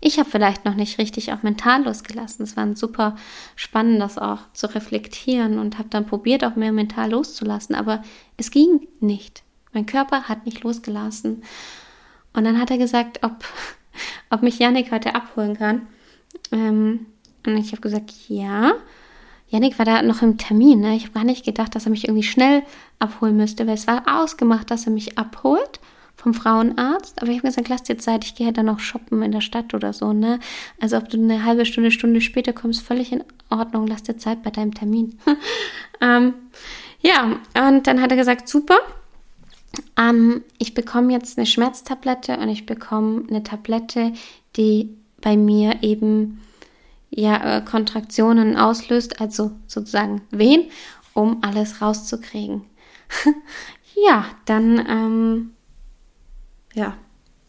Ich 0.01 0.19
habe 0.19 0.29
vielleicht 0.29 0.65
noch 0.65 0.75
nicht 0.75 0.99
richtig 0.99 1.33
auch 1.33 1.43
mental 1.43 1.85
losgelassen. 1.85 2.43
Es 2.43 2.57
war 2.57 2.75
super 2.75 3.17
spannend, 3.55 4.01
das 4.01 4.19
auch 4.19 4.39
zu 4.53 4.67
reflektieren 4.75 5.59
und 5.59 5.79
habe 5.79 5.91
dann 5.91 6.07
probiert, 6.07 6.45
auch 6.45 6.57
mehr 6.57 6.73
mental 6.73 7.11
loszulassen. 7.11 7.75
Aber 7.75 8.03
es 8.37 8.51
ging 8.51 8.89
nicht. 8.99 9.43
Mein 9.73 9.87
Körper 9.87 10.25
hat 10.25 10.47
nicht 10.47 10.63
losgelassen. 10.63 11.45
Und 12.33 12.45
dann 12.45 12.59
hat 12.59 12.71
er 12.71 12.79
gesagt, 12.79 13.21
ob, 13.23 13.45
ob 14.31 14.43
mich 14.43 14.59
Yannick 14.59 14.91
heute 14.91 15.15
abholen 15.15 15.57
kann. 15.57 15.87
Ähm, 16.51 17.07
und 17.47 17.57
ich 17.57 17.73
habe 17.73 17.83
gesagt, 17.83 18.13
ja. 18.29 18.73
Janik 19.51 19.79
war 19.79 19.85
da 19.85 20.03
noch 20.03 20.23
im 20.23 20.39
Termin. 20.39 20.81
Ne? 20.81 20.97
Ich 20.97 21.05
habe 21.05 21.15
gar 21.15 21.25
nicht 21.25 21.45
gedacht, 21.45 21.75
dass 21.75 21.85
er 21.85 21.91
mich 21.91 22.05
irgendwie 22.05 22.23
schnell 22.23 22.63
abholen 22.99 23.37
müsste, 23.37 23.67
weil 23.67 23.75
es 23.75 23.87
war 23.87 24.05
ausgemacht, 24.07 24.71
dass 24.71 24.87
er 24.87 24.93
mich 24.93 25.19
abholt 25.19 25.81
vom 26.17 26.35
Frauenarzt. 26.35 27.21
Aber 27.21 27.31
ich 27.31 27.39
habe 27.39 27.49
gesagt, 27.49 27.69
lass 27.69 27.83
dir 27.83 27.99
Zeit, 27.99 28.25
ich 28.25 28.37
gehe 28.37 28.47
halt 28.47 28.59
dann 28.59 28.67
noch 28.67 28.79
shoppen 28.79 29.23
in 29.23 29.33
der 29.33 29.41
Stadt 29.41 29.75
oder 29.75 29.93
so. 29.93 30.13
Ne? 30.13 30.39
Also 30.81 30.97
ob 30.97 31.09
du 31.09 31.17
eine 31.17 31.45
halbe 31.45 31.67
Stunde, 31.67 31.91
Stunde 31.91 32.21
später 32.21 32.53
kommst, 32.53 32.83
völlig 32.83 33.11
in 33.11 33.25
Ordnung. 33.49 33.87
Lass 33.89 34.05
dir 34.05 34.19
Zeit 34.19 34.43
bei 34.45 34.51
deinem 34.51 34.73
Termin. 34.73 35.19
ähm, 36.01 36.35
ja, 37.01 37.37
und 37.69 37.87
dann 37.87 38.01
hat 38.01 38.13
er 38.13 38.17
gesagt, 38.17 38.49
super. 38.49 38.79
Ähm, 39.99 40.45
ich 40.59 40.75
bekomme 40.75 41.13
jetzt 41.13 41.39
eine 41.39 41.47
Schmerztablette 41.47 42.37
und 42.37 42.49
ich 42.49 42.67
bekomme 42.67 43.25
eine 43.29 43.43
Tablette, 43.43 44.13
die 44.57 44.91
bei 45.21 45.37
mir 45.37 45.83
eben 45.83 46.41
ja, 47.11 47.59
äh, 47.59 47.61
Kontraktionen 47.63 48.57
auslöst, 48.57 49.21
also 49.21 49.53
sozusagen 49.67 50.23
Wehen, 50.31 50.71
um 51.13 51.43
alles 51.43 51.83
rauszukriegen. 51.83 52.63
ja, 54.07 54.27
dann, 54.45 54.79
ähm, 54.89 55.51
ja, 56.75 56.97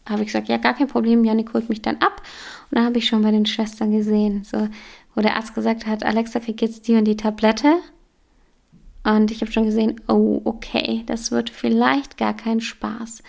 habe 0.08 0.22
ich 0.22 0.26
gesagt, 0.26 0.48
ja, 0.48 0.56
gar 0.56 0.74
kein 0.74 0.88
Problem, 0.88 1.24
Janik 1.24 1.54
holt 1.54 1.68
mich 1.68 1.80
dann 1.80 1.96
ab. 1.96 2.22
Und 2.70 2.76
dann 2.76 2.86
habe 2.86 2.98
ich 2.98 3.06
schon 3.06 3.22
bei 3.22 3.30
den 3.30 3.46
Schwestern 3.46 3.92
gesehen, 3.92 4.44
so, 4.44 4.68
wo 5.14 5.20
der 5.20 5.36
Arzt 5.36 5.54
gesagt 5.54 5.86
hat, 5.86 6.04
Alexa 6.04 6.40
kriegt 6.40 6.60
jetzt 6.60 6.88
die 6.88 6.96
und 6.96 7.04
die 7.04 7.16
Tablette. 7.16 7.76
Und 9.04 9.30
ich 9.30 9.40
habe 9.40 9.52
schon 9.52 9.64
gesehen, 9.64 10.00
oh, 10.08 10.40
okay, 10.44 11.02
das 11.06 11.30
wird 11.30 11.50
vielleicht 11.50 12.16
gar 12.16 12.34
kein 12.34 12.60
Spaß 12.60 13.22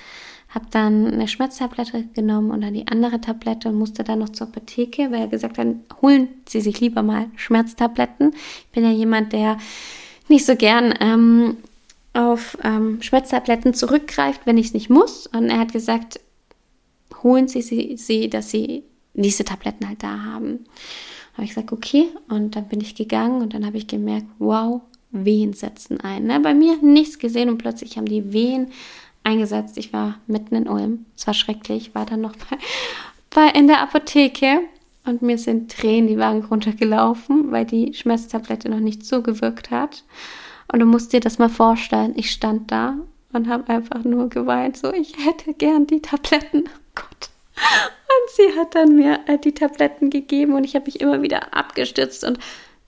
habe 0.54 0.66
dann 0.70 1.08
eine 1.08 1.28
Schmerztablette 1.28 2.06
genommen 2.14 2.52
und 2.52 2.62
dann 2.62 2.76
die 2.76 2.88
andere 2.88 3.20
Tablette 3.20 3.70
und 3.70 3.76
musste 3.76 4.04
dann 4.04 4.20
noch 4.20 4.30
zur 4.30 4.48
Apotheke, 4.48 5.12
weil 5.12 5.22
er 5.22 5.28
gesagt 5.28 5.58
hat, 5.58 5.68
holen 6.02 6.28
Sie 6.48 6.62
sich 6.62 6.80
lieber 6.80 7.02
mal 7.02 7.28
Schmerztabletten. 7.36 8.34
Ich 8.36 8.72
bin 8.72 8.84
ja 8.84 8.92
jemand, 8.92 9.34
der 9.34 9.58
nicht 10.28 10.46
so 10.46 10.56
gern 10.56 10.94
ähm, 11.00 11.58
auf 12.14 12.56
ähm, 12.64 13.02
Schmerztabletten 13.02 13.74
zurückgreift, 13.74 14.42
wenn 14.46 14.60
ich 14.60 14.68
es 14.68 14.74
nicht 14.74 14.92
muss. 14.92 15.26
Und 15.26 15.50
er 15.50 15.58
hat 15.58 15.74
gesagt, 15.74 16.20
holen 17.24 17.48
Sie 17.48 17.64
sie, 17.64 17.98
sie, 17.98 18.30
dass 18.30 18.52
Sie 18.52 18.84
diese 19.16 19.46
Tabletten 19.46 19.88
halt 19.88 20.04
da 20.04 20.22
haben. 20.24 20.66
Habe 21.34 21.46
ich 21.46 21.50
gesagt, 21.50 21.72
okay. 21.72 22.10
Und 22.30 22.56
dann 22.56 22.68
bin 22.68 22.80
ich 22.80 22.94
gegangen 22.94 23.42
und 23.42 23.56
dann 23.56 23.66
habe 23.66 23.78
ich 23.78 23.88
gemerkt, 23.88 24.28
wow, 24.38 24.82
Wehen 25.10 25.54
setzen 25.54 26.00
ein. 26.00 26.26
Ne? 26.26 26.40
Bei 26.40 26.54
mir 26.54 26.78
nichts 26.82 27.18
gesehen 27.18 27.50
und 27.50 27.58
plötzlich 27.58 27.98
haben 27.98 28.06
die 28.06 28.34
Wehen 28.34 28.72
eingesetzt. 29.24 29.78
Ich 29.78 29.94
war 29.94 30.20
mitten 30.28 30.56
in 30.56 30.68
Ulm. 30.68 31.06
Es 31.16 31.28
war 31.28 31.34
schrecklich. 31.34 31.96
War 31.96 32.06
dann 32.06 32.22
noch 32.22 32.36
bei, 32.36 32.58
bei 33.30 33.60
in 33.60 33.68
der 33.68 33.82
Apotheke 33.82 34.62
und 35.06 35.22
mir 35.22 35.38
sind 35.38 35.72
Tränen 35.72 36.08
die 36.08 36.18
Wagen 36.18 36.46
runtergelaufen, 36.46 37.52
weil 37.52 37.66
die 37.66 37.94
Schmerztablette 37.94 38.70
noch 38.70 38.80
nicht 38.80 39.06
zugewirkt 39.06 39.72
hat. 39.72 40.04
Und 40.72 40.80
du 40.80 40.86
musst 40.86 41.14
dir 41.14 41.20
das 41.20 41.40
mal 41.40 41.50
vorstellen. 41.50 42.14
Ich 42.16 42.32
stand 42.32 42.72
da 42.72 42.96
und 43.34 43.50
habe 43.50 43.72
einfach 43.72 44.04
nur 44.04 44.30
geweint. 44.30 44.78
So, 44.78 44.94
ich 44.94 45.14
hätte 45.26 45.54
gern 45.54 45.88
die 45.88 46.02
Tabletten. 46.02 46.64
Oh 46.68 46.80
Gott. 46.96 47.30
Und 47.56 48.36
sie 48.36 48.60
hat 48.60 48.76
dann 48.76 48.96
mir 48.96 49.20
äh, 49.28 49.38
die 49.38 49.54
Tabletten 49.54 50.10
gegeben 50.10 50.54
und 50.54 50.64
ich 50.64 50.76
habe 50.76 50.86
mich 50.86 51.02
immer 51.02 51.22
wieder 51.22 51.54
abgestützt 51.54 52.24
und 52.24 52.40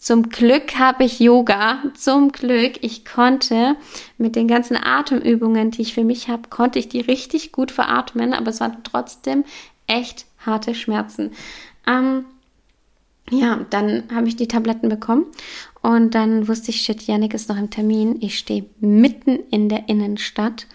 zum 0.05 0.29
Glück 0.29 0.77
habe 0.77 1.03
ich 1.03 1.19
Yoga. 1.19 1.79
Zum 1.95 2.31
Glück. 2.31 2.73
Ich 2.81 3.05
konnte 3.05 3.75
mit 4.19 4.35
den 4.35 4.47
ganzen 4.47 4.77
Atemübungen, 4.77 5.71
die 5.71 5.81
ich 5.81 5.95
für 5.95 6.03
mich 6.03 6.29
habe, 6.29 6.47
konnte 6.51 6.77
ich 6.77 6.87
die 6.89 7.01
richtig 7.01 7.51
gut 7.51 7.71
veratmen, 7.71 8.35
aber 8.35 8.51
es 8.51 8.59
waren 8.59 8.83
trotzdem 8.83 9.45
echt 9.87 10.27
harte 10.45 10.75
Schmerzen. 10.75 11.31
Ähm, 11.87 12.25
ja, 13.31 13.65
dann 13.71 14.03
habe 14.13 14.27
ich 14.27 14.35
die 14.35 14.47
Tabletten 14.47 14.89
bekommen 14.89 15.25
und 15.81 16.13
dann 16.13 16.47
wusste 16.47 16.69
ich, 16.69 16.83
shit, 16.83 17.01
Yannick 17.01 17.33
ist 17.33 17.49
noch 17.49 17.57
im 17.57 17.71
Termin. 17.71 18.17
Ich 18.21 18.37
stehe 18.37 18.67
mitten 18.79 19.39
in 19.49 19.69
der 19.69 19.89
Innenstadt 19.89 20.67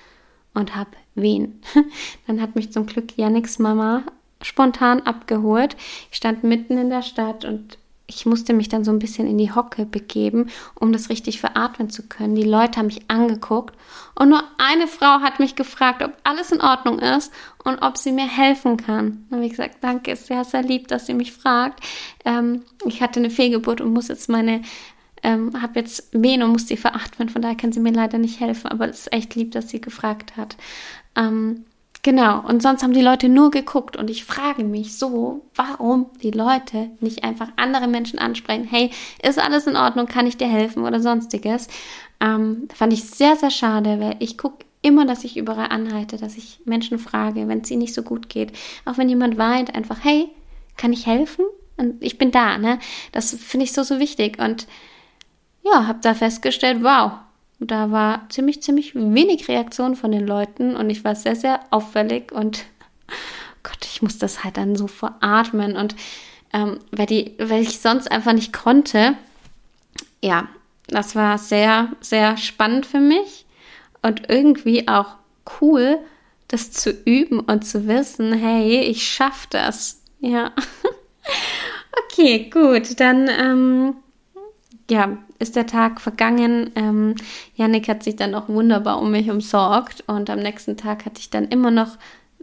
und 0.55 0.75
habe 0.75 0.91
Wehen. 1.15 1.63
Dann 2.27 2.41
hat 2.41 2.57
mich 2.57 2.73
zum 2.73 2.87
Glück 2.87 3.17
Yannicks 3.17 3.61
Mama 3.61 4.03
spontan 4.43 5.03
abgeholt. 5.03 5.77
Ich 6.11 6.17
stand 6.17 6.43
mitten 6.43 6.79
in 6.79 6.91
der 6.91 7.03
Stadt 7.03 7.45
und 7.45 7.79
ich 8.15 8.27
musste 8.27 8.53
mich 8.53 8.69
dann 8.69 8.85
so 8.85 8.91
ein 8.91 8.99
bisschen 8.99 9.27
in 9.27 9.39
die 9.39 9.53
Hocke 9.53 9.87
begeben, 9.87 10.51
um 10.75 10.93
das 10.93 11.09
richtig 11.09 11.41
veratmen 11.41 11.91
zu 11.91 12.09
können. 12.09 12.35
Die 12.35 12.43
Leute 12.43 12.79
haben 12.79 12.87
mich 12.87 13.09
angeguckt 13.09 13.77
und 14.15 14.29
nur 14.29 14.43
eine 14.59 14.87
Frau 14.87 15.21
hat 15.21 15.39
mich 15.39 15.57
gefragt, 15.57 16.03
ob 16.03 16.13
alles 16.25 16.53
in 16.53 16.61
Ordnung 16.61 16.99
ist 16.99 17.33
und 17.65 17.83
ob 17.83 17.97
sie 17.97 18.13
mir 18.13 18.27
helfen 18.27 18.77
kann. 18.77 19.27
Dann 19.31 19.39
habe 19.39 19.47
ich 19.47 19.53
gesagt, 19.53 19.77
danke, 19.81 20.13
ist 20.13 20.27
sehr, 20.27 20.45
sehr 20.45 20.63
lieb, 20.63 20.89
dass 20.89 21.07
sie 21.07 21.15
mich 21.15 21.33
fragt. 21.33 21.81
Ähm, 22.25 22.63
ich 22.85 23.01
hatte 23.01 23.21
eine 23.21 23.31
Fehlgeburt 23.31 23.81
und 23.81 23.93
muss 23.93 24.09
jetzt 24.09 24.29
meine, 24.29 24.63
ähm, 25.23 25.61
habe 25.61 25.79
jetzt 25.79 26.09
Wehen 26.13 26.43
und 26.43 26.51
muss 26.51 26.67
die 26.67 26.77
veratmen, 26.77 27.29
von 27.29 27.43
daher 27.43 27.57
kann 27.57 27.73
sie 27.73 27.81
mir 27.81 27.93
leider 27.93 28.19
nicht 28.19 28.41
helfen, 28.41 28.69
aber 28.69 28.89
es 28.89 29.01
ist 29.01 29.13
echt 29.13 29.35
lieb, 29.35 29.53
dass 29.53 29.69
sie 29.69 29.81
gefragt 29.81 30.37
hat. 30.37 30.57
Ähm, 31.17 31.65
Genau, 32.03 32.41
und 32.41 32.63
sonst 32.63 32.83
haben 32.83 32.95
die 32.95 33.03
Leute 33.03 33.29
nur 33.29 33.51
geguckt 33.51 33.97
und 33.97 34.09
ich 34.09 34.25
frage 34.25 34.65
mich 34.65 34.97
so, 34.97 35.43
warum 35.55 36.07
die 36.23 36.31
Leute 36.31 36.91
nicht 37.01 37.25
einfach 37.25 37.49
andere 37.57 37.89
Menschen 37.89 38.19
ansprechen, 38.19 38.65
hey, 38.65 38.91
ist 39.23 39.39
alles 39.39 39.67
in 39.67 39.77
Ordnung, 39.77 40.07
kann 40.07 40.27
ich 40.27 40.39
dir 40.39 40.49
helfen 40.49 40.85
oder 40.85 41.01
sonstiges. 41.01 41.69
Ähm, 42.21 42.69
fand 42.75 42.95
ich 42.95 43.05
sehr, 43.05 43.37
sehr 43.37 43.51
schade, 43.51 44.01
weil 44.01 44.17
ich 44.19 44.39
gucke 44.39 44.65
immer, 44.81 45.05
dass 45.05 45.25
ich 45.25 45.37
überall 45.37 45.69
anhalte, 45.69 46.17
dass 46.17 46.39
ich 46.39 46.61
Menschen 46.65 46.99
frage, 46.99 47.49
wenn 47.49 47.61
es 47.61 47.71
ihnen 47.71 47.83
nicht 47.83 47.95
so 47.95 48.03
gut 48.03 48.31
geht. 48.31 48.53
Auch 48.87 48.97
wenn 48.97 49.11
jemand 49.11 49.37
weint, 49.37 49.75
einfach, 49.75 49.99
hey, 50.03 50.31
kann 50.79 50.95
ich 50.95 51.07
helfen? 51.07 51.45
Und 51.77 52.03
ich 52.03 52.17
bin 52.17 52.31
da, 52.31 52.57
ne? 52.57 52.79
Das 53.13 53.35
finde 53.35 53.65
ich 53.65 53.73
so, 53.73 53.83
so 53.83 53.99
wichtig 53.99 54.39
und 54.39 54.67
ja, 55.63 55.87
habe 55.87 55.99
da 56.01 56.15
festgestellt, 56.15 56.79
wow, 56.83 57.13
da 57.61 57.91
war 57.91 58.27
ziemlich, 58.31 58.63
ziemlich 58.63 58.95
wenig 58.95 59.49
Reaktion 59.49 59.95
von 59.95 60.11
den 60.13 60.27
Leuten 60.27 60.77
und 60.77 60.89
ich 60.89 61.05
war 61.05 61.15
sehr, 61.15 61.37
sehr 61.37 61.61
auffällig 61.71 62.33
und 62.33 62.65
Gott, 63.63 63.85
ich 63.85 64.01
muss 64.01 64.19
das 64.19 64.43
halt 64.43 64.57
dann 64.57 64.77
so 64.77 64.87
veratmen 64.87 65.77
und 65.77 65.95
ähm, 66.53 66.81
weil, 66.91 67.07
die, 67.07 67.35
weil 67.39 67.63
ich 67.63 67.79
sonst 67.79 68.11
einfach 68.11 68.33
nicht 68.33 68.53
konnte. 68.53 69.15
Ja, 70.23 70.49
das 70.89 71.15
war 71.15 71.39
sehr, 71.39 71.91
sehr 72.01 72.37
spannend 72.37 72.87
für 72.87 72.99
mich 72.99 73.45
und 74.03 74.29
irgendwie 74.29 74.89
auch 74.89 75.17
cool, 75.61 75.99
das 76.49 76.73
zu 76.73 76.91
üben 76.91 77.41
und 77.41 77.65
zu 77.65 77.87
wissen, 77.87 78.33
hey, 78.33 78.81
ich 78.81 79.07
schaffe 79.09 79.47
das. 79.51 80.03
Ja. 80.21 80.53
okay, 82.05 82.51
gut, 82.51 82.99
dann 82.99 83.29
ähm, 83.29 83.95
ja, 84.91 85.19
ist 85.39 85.57
der 85.57 85.67
Tag 85.67 86.01
vergangen. 86.01 86.73
Ähm, 86.75 87.15
Janik 87.55 87.89
hat 87.89 88.03
sich 88.03 88.17
dann 88.17 88.35
auch 88.35 88.49
wunderbar 88.49 89.01
um 89.01 89.11
mich 89.11 89.31
umsorgt 89.31 90.05
und 90.07 90.29
am 90.29 90.41
nächsten 90.41 90.77
Tag 90.77 91.07
hatte 91.07 91.21
ich 91.21 91.31
dann 91.31 91.49
immer 91.49 91.71
noch 91.71 91.97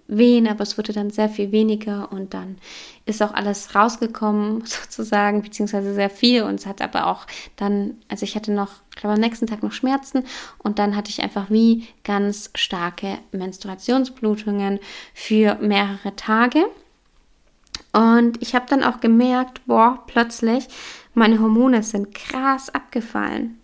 Wehen, 0.09 0.47
aber 0.47 0.63
es 0.63 0.77
wurde 0.77 0.93
dann 0.93 1.09
sehr 1.09 1.27
viel 1.27 1.51
weniger 1.51 2.13
und 2.13 2.33
dann 2.33 2.57
ist 3.05 3.21
auch 3.21 3.33
alles 3.33 3.75
rausgekommen 3.75 4.61
sozusagen, 4.65 5.41
beziehungsweise 5.41 5.93
sehr 5.93 6.09
viel 6.09 6.43
und 6.43 6.55
es 6.55 6.65
hat 6.65 6.81
aber 6.81 7.07
auch 7.07 7.27
dann, 7.57 7.95
also 8.07 8.23
ich 8.23 8.35
hatte 8.35 8.53
noch, 8.53 8.69
glaube 8.95 9.15
am 9.15 9.19
nächsten 9.19 9.47
Tag 9.47 9.63
noch 9.63 9.73
Schmerzen 9.73 10.23
und 10.59 10.79
dann 10.79 10.95
hatte 10.95 11.09
ich 11.09 11.21
einfach 11.21 11.49
wie 11.49 11.87
ganz 12.05 12.51
starke 12.55 13.17
Menstruationsblutungen 13.33 14.79
für 15.13 15.55
mehrere 15.55 16.15
Tage. 16.15 16.63
Und 17.91 18.41
ich 18.41 18.55
habe 18.55 18.65
dann 18.69 18.83
auch 18.83 18.99
gemerkt, 18.99 19.61
boah, 19.65 20.03
plötzlich 20.07 20.67
meine 21.17 21.39
Hormone 21.39 21.81
sind 21.83 22.13
krass 22.13 22.69
abgefallen. 22.69 23.59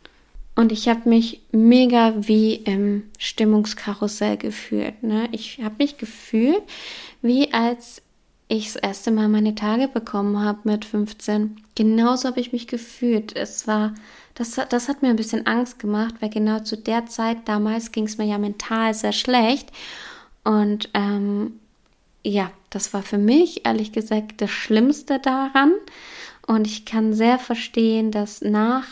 Und 0.56 0.72
ich 0.72 0.88
habe 0.88 1.08
mich 1.08 1.42
mega 1.52 2.14
wie 2.18 2.56
im 2.56 3.04
Stimmungskarussell 3.18 4.38
gefühlt. 4.38 5.02
Ne? 5.02 5.28
Ich 5.32 5.60
habe 5.64 5.76
mich 5.80 5.98
gefühlt, 5.98 6.62
wie 7.22 7.54
als 7.54 8.02
ich 8.48 8.74
das 8.74 8.76
erste 8.76 9.12
Mal 9.12 9.30
meine 9.30 9.56
Tage 9.56 9.88
bekommen 9.88 10.44
habe 10.44 10.60
mit 10.64 10.86
15. 10.86 11.58
Genauso 11.76 12.28
habe 12.28 12.40
ich 12.40 12.54
mich 12.54 12.68
gefühlt. 12.68 13.36
Es 13.36 13.68
war, 13.68 13.94
das, 14.36 14.60
das 14.70 14.90
hat 14.90 15.02
mir 15.02 15.10
ein 15.10 15.16
bisschen 15.16 15.48
Angst 15.48 15.80
gemacht, 15.80 16.16
weil 16.20 16.30
genau 16.30 16.60
zu 16.60 16.78
der 16.78 17.06
Zeit 17.08 17.38
damals 17.46 17.92
ging 17.92 18.06
es 18.06 18.18
mir 18.18 18.26
ja 18.26 18.38
mental 18.38 18.94
sehr 18.94 19.14
schlecht. 19.14 19.72
Und 20.44 20.90
ähm, 20.94 21.60
ja, 22.24 22.52
das 22.70 22.94
war 22.94 23.04
für 23.04 23.18
mich 23.18 23.66
ehrlich 23.66 23.92
gesagt 23.92 24.42
das 24.42 24.52
Schlimmste 24.52 25.20
daran. 25.20 25.74
Und 26.48 26.68
ich 26.68 26.86
kann 26.86 27.14
sehr 27.14 27.40
verstehen, 27.40 28.12
dass 28.12 28.42
nach 28.42 28.86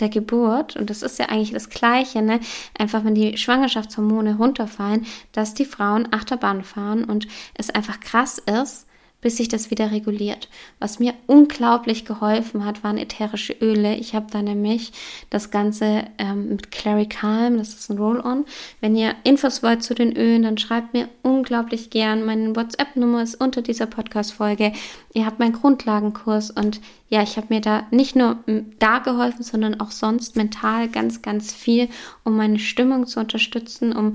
der 0.00 0.08
Geburt, 0.08 0.76
und 0.76 0.90
das 0.90 1.02
ist 1.02 1.18
ja 1.18 1.26
eigentlich 1.26 1.52
das 1.52 1.68
Gleiche, 1.68 2.22
ne? 2.22 2.40
einfach 2.78 3.04
wenn 3.04 3.14
die 3.14 3.36
Schwangerschaftshormone 3.36 4.36
runterfallen, 4.36 5.06
dass 5.32 5.54
die 5.54 5.66
Frauen 5.66 6.08
Achterbahn 6.12 6.64
fahren 6.64 7.04
und 7.04 7.28
es 7.54 7.70
einfach 7.70 8.00
krass 8.00 8.38
ist, 8.38 8.86
bis 9.22 9.36
sich 9.36 9.48
das 9.48 9.70
wieder 9.70 9.90
reguliert. 9.92 10.48
Was 10.80 10.98
mir 10.98 11.14
unglaublich 11.26 12.04
geholfen 12.04 12.66
hat, 12.66 12.84
waren 12.84 12.98
ätherische 12.98 13.54
Öle. 13.54 13.94
Ich 13.94 14.14
habe 14.14 14.26
da 14.30 14.42
nämlich 14.42 14.92
das 15.30 15.50
Ganze 15.50 16.04
ähm, 16.18 16.50
mit 16.50 16.70
Clary 16.72 17.06
Calm, 17.06 17.56
das 17.56 17.68
ist 17.70 17.88
ein 17.88 17.98
Roll-On. 17.98 18.44
Wenn 18.80 18.96
ihr 18.96 19.14
Infos 19.22 19.62
wollt 19.62 19.82
zu 19.82 19.94
den 19.94 20.14
Ölen, 20.14 20.42
dann 20.42 20.58
schreibt 20.58 20.92
mir 20.92 21.08
unglaublich 21.22 21.88
gern. 21.88 22.26
Meine 22.26 22.54
WhatsApp-Nummer 22.54 23.22
ist 23.22 23.36
unter 23.36 23.62
dieser 23.62 23.86
Podcast-Folge. 23.86 24.72
Ihr 25.14 25.24
habt 25.24 25.38
meinen 25.38 25.52
Grundlagenkurs 25.52 26.50
und 26.50 26.80
ja, 27.08 27.22
ich 27.22 27.36
habe 27.36 27.46
mir 27.50 27.60
da 27.60 27.86
nicht 27.92 28.16
nur 28.16 28.38
da 28.80 28.98
geholfen, 28.98 29.44
sondern 29.44 29.80
auch 29.80 29.92
sonst 29.92 30.34
mental 30.34 30.88
ganz, 30.88 31.22
ganz 31.22 31.52
viel, 31.52 31.88
um 32.24 32.36
meine 32.36 32.58
Stimmung 32.58 33.06
zu 33.06 33.20
unterstützen, 33.20 33.94
um 33.94 34.14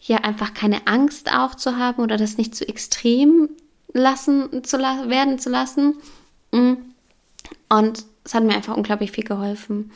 ja 0.00 0.18
einfach 0.18 0.54
keine 0.54 0.86
Angst 0.88 1.32
auch 1.32 1.54
zu 1.54 1.76
haben 1.76 2.02
oder 2.02 2.16
das 2.16 2.36
nicht 2.36 2.56
zu 2.56 2.66
extrem 2.66 3.50
lassen 3.92 4.64
zu 4.64 4.76
la 4.76 5.08
werden 5.08 5.38
zu 5.38 5.50
lassen. 5.50 5.94
Mm. 6.52 6.74
Und 7.68 8.04
es 8.24 8.34
hat 8.34 8.44
mir 8.44 8.54
einfach 8.54 8.76
unglaublich 8.76 9.12
viel 9.12 9.24
geholfen. 9.24 9.90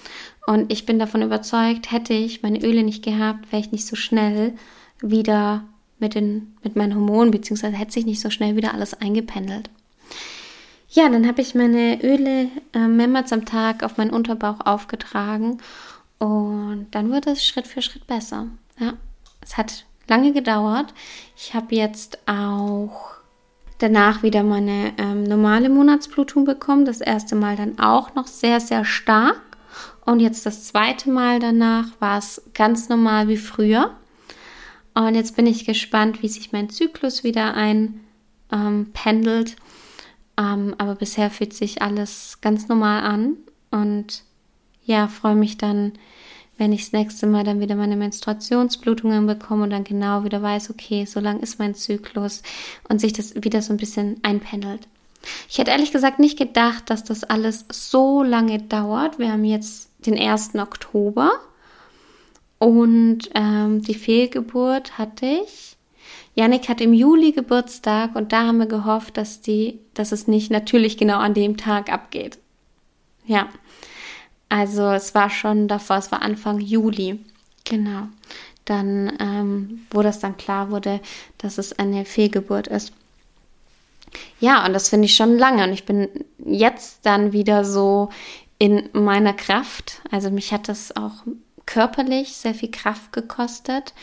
Und 0.46 0.72
ich 0.72 0.86
bin 0.86 0.98
davon 0.98 1.22
überzeugt, 1.22 1.92
hätte 1.92 2.14
ich 2.14 2.42
meine 2.42 2.62
Öle 2.62 2.82
nicht 2.82 3.04
gehabt, 3.04 3.52
wäre 3.52 3.60
ich 3.60 3.72
nicht 3.72 3.86
so 3.86 3.96
schnell 3.96 4.54
wieder 5.00 5.64
mit, 5.98 6.14
den, 6.14 6.56
mit 6.62 6.76
meinen 6.76 6.94
Hormonen, 6.94 7.30
beziehungsweise 7.30 7.76
hätte 7.76 7.92
sich 7.92 8.06
nicht 8.06 8.20
so 8.20 8.30
schnell 8.30 8.56
wieder 8.56 8.74
alles 8.74 8.94
eingependelt. 8.94 9.70
Ja, 10.88 11.08
dann 11.08 11.26
habe 11.26 11.40
ich 11.40 11.54
meine 11.54 12.02
Öle 12.02 12.48
äh, 12.74 12.86
mehrmals 12.86 13.32
am 13.32 13.46
Tag 13.46 13.82
auf 13.82 13.96
meinen 13.96 14.10
Unterbauch 14.10 14.66
aufgetragen 14.66 15.58
und 16.18 16.86
dann 16.90 17.10
wurde 17.10 17.30
es 17.30 17.44
Schritt 17.44 17.66
für 17.66 17.80
Schritt 17.82 18.06
besser. 18.06 18.48
Ja, 18.78 18.94
es 19.40 19.56
hat 19.56 19.86
lange 20.08 20.32
gedauert. 20.32 20.92
Ich 21.36 21.54
habe 21.54 21.74
jetzt 21.74 22.18
auch 22.26 23.21
danach 23.82 24.22
wieder 24.22 24.42
meine 24.42 24.92
ähm, 24.98 25.24
normale 25.24 25.68
Monatsblutung 25.68 26.44
bekommen. 26.44 26.84
Das 26.84 27.00
erste 27.00 27.34
Mal 27.34 27.56
dann 27.56 27.78
auch 27.78 28.14
noch 28.14 28.26
sehr, 28.26 28.60
sehr 28.60 28.84
stark. 28.84 29.40
Und 30.04 30.20
jetzt 30.20 30.46
das 30.46 30.64
zweite 30.64 31.10
Mal 31.10 31.38
danach 31.38 31.86
war 32.00 32.18
es 32.18 32.42
ganz 32.54 32.88
normal 32.88 33.28
wie 33.28 33.36
früher. 33.36 33.90
Und 34.94 35.14
jetzt 35.14 35.36
bin 35.36 35.46
ich 35.46 35.64
gespannt, 35.64 36.22
wie 36.22 36.28
sich 36.28 36.52
mein 36.52 36.70
Zyklus 36.70 37.24
wieder 37.24 37.54
einpendelt. 37.54 39.50
Ähm, 39.50 39.56
ähm, 40.38 40.74
aber 40.78 40.94
bisher 40.94 41.30
fühlt 41.30 41.52
sich 41.52 41.82
alles 41.82 42.38
ganz 42.40 42.68
normal 42.68 43.02
an. 43.02 43.36
Und 43.70 44.24
ja, 44.84 45.08
freue 45.08 45.36
mich 45.36 45.58
dann 45.58 45.92
wenn 46.58 46.72
ich 46.72 46.84
das 46.84 46.92
nächste 46.92 47.26
Mal 47.26 47.44
dann 47.44 47.60
wieder 47.60 47.74
meine 47.74 47.96
Menstruationsblutungen 47.96 49.26
bekomme 49.26 49.64
und 49.64 49.70
dann 49.70 49.84
genau 49.84 50.24
wieder 50.24 50.42
weiß, 50.42 50.70
okay, 50.70 51.04
so 51.06 51.20
lang 51.20 51.40
ist 51.40 51.58
mein 51.58 51.74
Zyklus 51.74 52.42
und 52.88 53.00
sich 53.00 53.12
das 53.12 53.34
wieder 53.42 53.62
so 53.62 53.72
ein 53.72 53.78
bisschen 53.78 54.20
einpendelt. 54.22 54.86
Ich 55.48 55.58
hätte 55.58 55.70
ehrlich 55.70 55.92
gesagt 55.92 56.18
nicht 56.18 56.38
gedacht, 56.38 56.90
dass 56.90 57.04
das 57.04 57.24
alles 57.24 57.64
so 57.70 58.22
lange 58.22 58.58
dauert. 58.58 59.18
Wir 59.18 59.32
haben 59.32 59.44
jetzt 59.44 59.90
den 60.04 60.18
1. 60.18 60.56
Oktober 60.56 61.32
und 62.58 63.30
ähm, 63.34 63.82
die 63.82 63.94
Fehlgeburt 63.94 64.98
hatte 64.98 65.26
ich. 65.26 65.76
Janik 66.34 66.68
hat 66.68 66.80
im 66.80 66.94
Juli 66.94 67.32
Geburtstag 67.32 68.16
und 68.16 68.32
da 68.32 68.46
haben 68.46 68.58
wir 68.58 68.66
gehofft, 68.66 69.16
dass 69.16 69.40
die, 69.40 69.80
dass 69.94 70.12
es 70.12 70.28
nicht 70.28 70.50
natürlich 70.50 70.96
genau 70.96 71.18
an 71.18 71.34
dem 71.34 71.56
Tag 71.56 71.92
abgeht. 71.92 72.38
Ja, 73.26 73.48
also 74.52 74.90
es 74.90 75.14
war 75.14 75.30
schon 75.30 75.66
davor, 75.66 75.96
es 75.96 76.12
war 76.12 76.20
Anfang 76.20 76.60
Juli. 76.60 77.18
Genau. 77.64 78.08
Dann, 78.66 79.16
ähm, 79.18 79.86
wo 79.90 80.02
das 80.02 80.20
dann 80.20 80.36
klar 80.36 80.70
wurde, 80.70 81.00
dass 81.38 81.56
es 81.56 81.78
eine 81.78 82.04
Fehlgeburt 82.04 82.66
ist. 82.66 82.92
Ja, 84.40 84.66
und 84.66 84.74
das 84.74 84.90
finde 84.90 85.06
ich 85.06 85.16
schon 85.16 85.38
lange. 85.38 85.64
Und 85.64 85.72
ich 85.72 85.86
bin 85.86 86.06
jetzt 86.44 87.06
dann 87.06 87.32
wieder 87.32 87.64
so 87.64 88.10
in 88.58 88.90
meiner 88.92 89.32
Kraft. 89.32 90.02
Also 90.10 90.30
mich 90.30 90.52
hat 90.52 90.68
das 90.68 90.94
auch 90.96 91.24
körperlich 91.64 92.36
sehr 92.36 92.54
viel 92.54 92.70
Kraft 92.70 93.10
gekostet, 93.14 93.94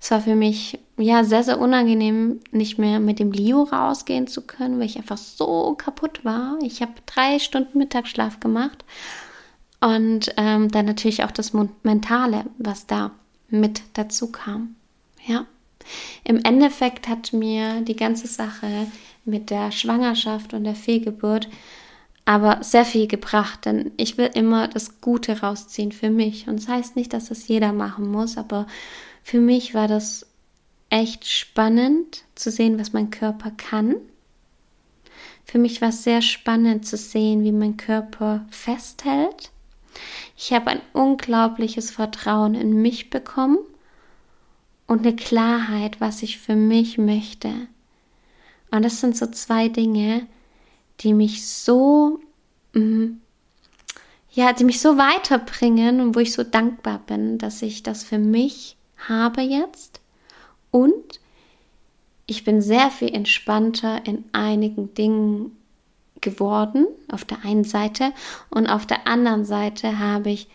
Es 0.00 0.10
war 0.10 0.22
für 0.22 0.34
mich 0.34 0.78
ja 0.96 1.24
sehr, 1.24 1.42
sehr 1.42 1.60
unangenehm, 1.60 2.40
nicht 2.52 2.78
mehr 2.78 3.00
mit 3.00 3.18
dem 3.18 3.32
Leo 3.32 3.64
rausgehen 3.64 4.28
zu 4.28 4.40
können, 4.46 4.78
weil 4.78 4.86
ich 4.86 4.96
einfach 4.96 5.18
so 5.18 5.74
kaputt 5.76 6.24
war. 6.24 6.56
Ich 6.62 6.80
habe 6.80 6.92
drei 7.04 7.38
Stunden 7.38 7.76
Mittagsschlaf 7.76 8.40
gemacht 8.40 8.82
und 9.80 10.32
ähm, 10.36 10.70
dann 10.70 10.86
natürlich 10.86 11.24
auch 11.24 11.30
das 11.30 11.52
Mentale, 11.82 12.44
was 12.58 12.86
da 12.86 13.12
mit 13.48 13.82
dazu 13.94 14.30
kam. 14.30 14.76
Ja. 15.26 15.46
Im 16.24 16.36
Endeffekt 16.44 17.08
hat 17.08 17.32
mir 17.32 17.80
die 17.80 17.96
ganze 17.96 18.26
Sache 18.26 18.86
mit 19.24 19.50
der 19.50 19.72
Schwangerschaft 19.72 20.54
und 20.54 20.64
der 20.64 20.74
Fehlgeburt 20.74 21.48
aber 22.26 22.62
sehr 22.62 22.84
viel 22.84 23.08
gebracht, 23.08 23.64
denn 23.64 23.90
ich 23.96 24.16
will 24.18 24.30
immer 24.34 24.68
das 24.68 25.00
Gute 25.00 25.40
rausziehen 25.40 25.90
für 25.90 26.10
mich. 26.10 26.46
Und 26.46 26.60
das 26.60 26.68
heißt 26.68 26.96
nicht, 26.96 27.12
dass 27.12 27.28
das 27.28 27.48
jeder 27.48 27.72
machen 27.72 28.10
muss, 28.10 28.36
aber 28.36 28.66
für 29.24 29.40
mich 29.40 29.74
war 29.74 29.88
das 29.88 30.26
echt 30.90 31.26
spannend 31.26 32.24
zu 32.34 32.50
sehen, 32.50 32.78
was 32.78 32.92
mein 32.92 33.10
Körper 33.10 33.50
kann. 33.50 33.96
Für 35.44 35.58
mich 35.58 35.80
war 35.80 35.88
es 35.88 36.04
sehr 36.04 36.22
spannend 36.22 36.86
zu 36.86 36.96
sehen, 36.96 37.42
wie 37.42 37.52
mein 37.52 37.76
Körper 37.76 38.46
festhält. 38.50 39.50
Ich 40.36 40.52
habe 40.52 40.70
ein 40.70 40.80
unglaubliches 40.92 41.90
Vertrauen 41.90 42.54
in 42.54 42.80
mich 42.80 43.10
bekommen 43.10 43.58
und 44.86 45.06
eine 45.06 45.14
Klarheit, 45.14 46.00
was 46.00 46.22
ich 46.22 46.38
für 46.38 46.56
mich 46.56 46.98
möchte. 46.98 47.52
Und 48.70 48.84
das 48.84 49.00
sind 49.00 49.16
so 49.16 49.26
zwei 49.26 49.68
Dinge, 49.68 50.26
die 51.00 51.14
mich 51.14 51.46
so, 51.46 52.20
mm, 52.74 53.20
ja, 54.32 54.52
die 54.52 54.64
mich 54.64 54.80
so 54.80 54.96
weiterbringen 54.96 56.00
und 56.00 56.14
wo 56.14 56.20
ich 56.20 56.32
so 56.32 56.44
dankbar 56.44 57.00
bin, 57.06 57.38
dass 57.38 57.62
ich 57.62 57.82
das 57.82 58.04
für 58.04 58.18
mich 58.18 58.76
habe 59.08 59.40
jetzt. 59.42 60.00
Und 60.70 61.20
ich 62.26 62.44
bin 62.44 62.62
sehr 62.62 62.90
viel 62.90 63.12
entspannter 63.12 64.06
in 64.06 64.24
einigen 64.32 64.94
Dingen 64.94 65.56
geworden, 66.20 66.86
auf 67.10 67.24
der 67.24 67.44
einen 67.44 67.64
Seite. 67.64 68.12
Und 68.50 68.68
auf 68.68 68.86
der 68.86 69.06
anderen 69.06 69.44
Seite 69.44 69.98
habe 69.98 70.30
ich 70.30 70.48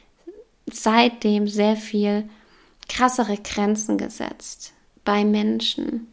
seitdem 0.71 1.47
sehr 1.47 1.75
viel 1.75 2.29
krassere 2.87 3.37
Grenzen 3.37 3.97
gesetzt 3.97 4.73
bei 5.03 5.23
Menschen. 5.25 6.07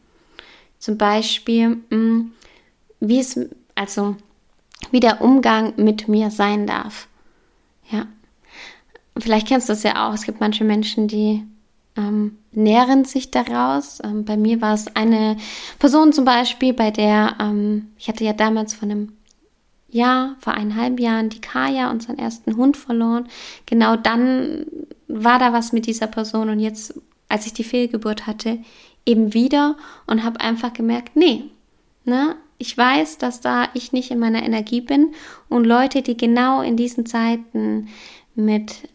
Zum 0.79 0.99
Beispiel, 0.99 1.77
mm, 1.91 2.33
wie 3.01 3.21
es, 3.21 3.38
also, 3.75 4.17
wie 4.91 5.01
der 5.01 5.21
Umgang 5.21 5.75
mit 5.77 6.09
mir 6.09 6.31
sein 6.31 6.67
darf. 6.67 7.09
Ja. 7.91 8.07
Vielleicht 9.19 9.49
kennst 9.49 9.69
du 9.69 9.73
das 9.73 9.83
ja 9.83 10.09
auch. 10.09 10.15
Es 10.15 10.25
gibt 10.25 10.41
manche 10.41 10.65
Menschen, 10.65 11.07
die 11.07 11.45
ähm, 11.97 12.38
nähren 12.53 13.05
sich 13.05 13.31
daraus. 13.31 14.01
Ähm, 14.03 14.25
bei 14.25 14.37
mir 14.37 14.61
war 14.61 14.75
es 14.75 14.95
eine 14.97 15.37
Person 15.79 16.12
zum 16.12 16.25
Beispiel, 16.25 16.73
bei 16.73 16.91
der, 16.91 17.37
ähm, 17.41 17.93
ich 17.99 18.09
hatte 18.09 18.25
ja 18.25 18.33
damals 18.33 18.75
von 18.75 18.91
einem 18.91 19.12
Jahr, 19.93 20.37
vor 20.41 20.55
eineinhalb 20.55 20.99
Jahren, 20.99 21.29
die 21.29 21.41
Kaya, 21.41 21.91
unseren 21.91 22.19
ersten 22.19 22.57
Hund 22.57 22.77
verloren. 22.77 23.29
Genau 23.67 23.97
dann 23.97 24.67
war 25.09 25.39
da 25.39 25.53
was 25.53 25.73
mit 25.73 25.87
dieser 25.87 26.07
Person 26.07 26.49
und 26.49 26.59
jetzt, 26.59 26.95
als 27.29 27.47
ich 27.47 27.53
die 27.53 27.65
Fehlgeburt 27.65 28.27
hatte, 28.27 28.59
eben 29.05 29.35
wieder 29.35 29.77
und 30.07 30.25
habe 30.25 30.41
einfach 30.41 30.73
gemerkt, 30.73 31.17
nee, 31.17 31.45
ne, 32.05 32.37
ich 32.59 32.77
weiß, 32.79 33.19
dass 33.19 33.41
da 33.41 33.69
ich 33.75 33.93
nicht 33.93 34.11
in 34.11 34.21
meiner 34.21 34.43
Energie 34.45 34.81
bin 34.81 35.15
und 35.49 35.65
Leute, 35.65 36.03
die 36.03 36.17
genau 36.17 36.63
in 36.63 36.77
diesen 36.77 37.07
Zeiten 37.07 37.89
mit 38.35 38.89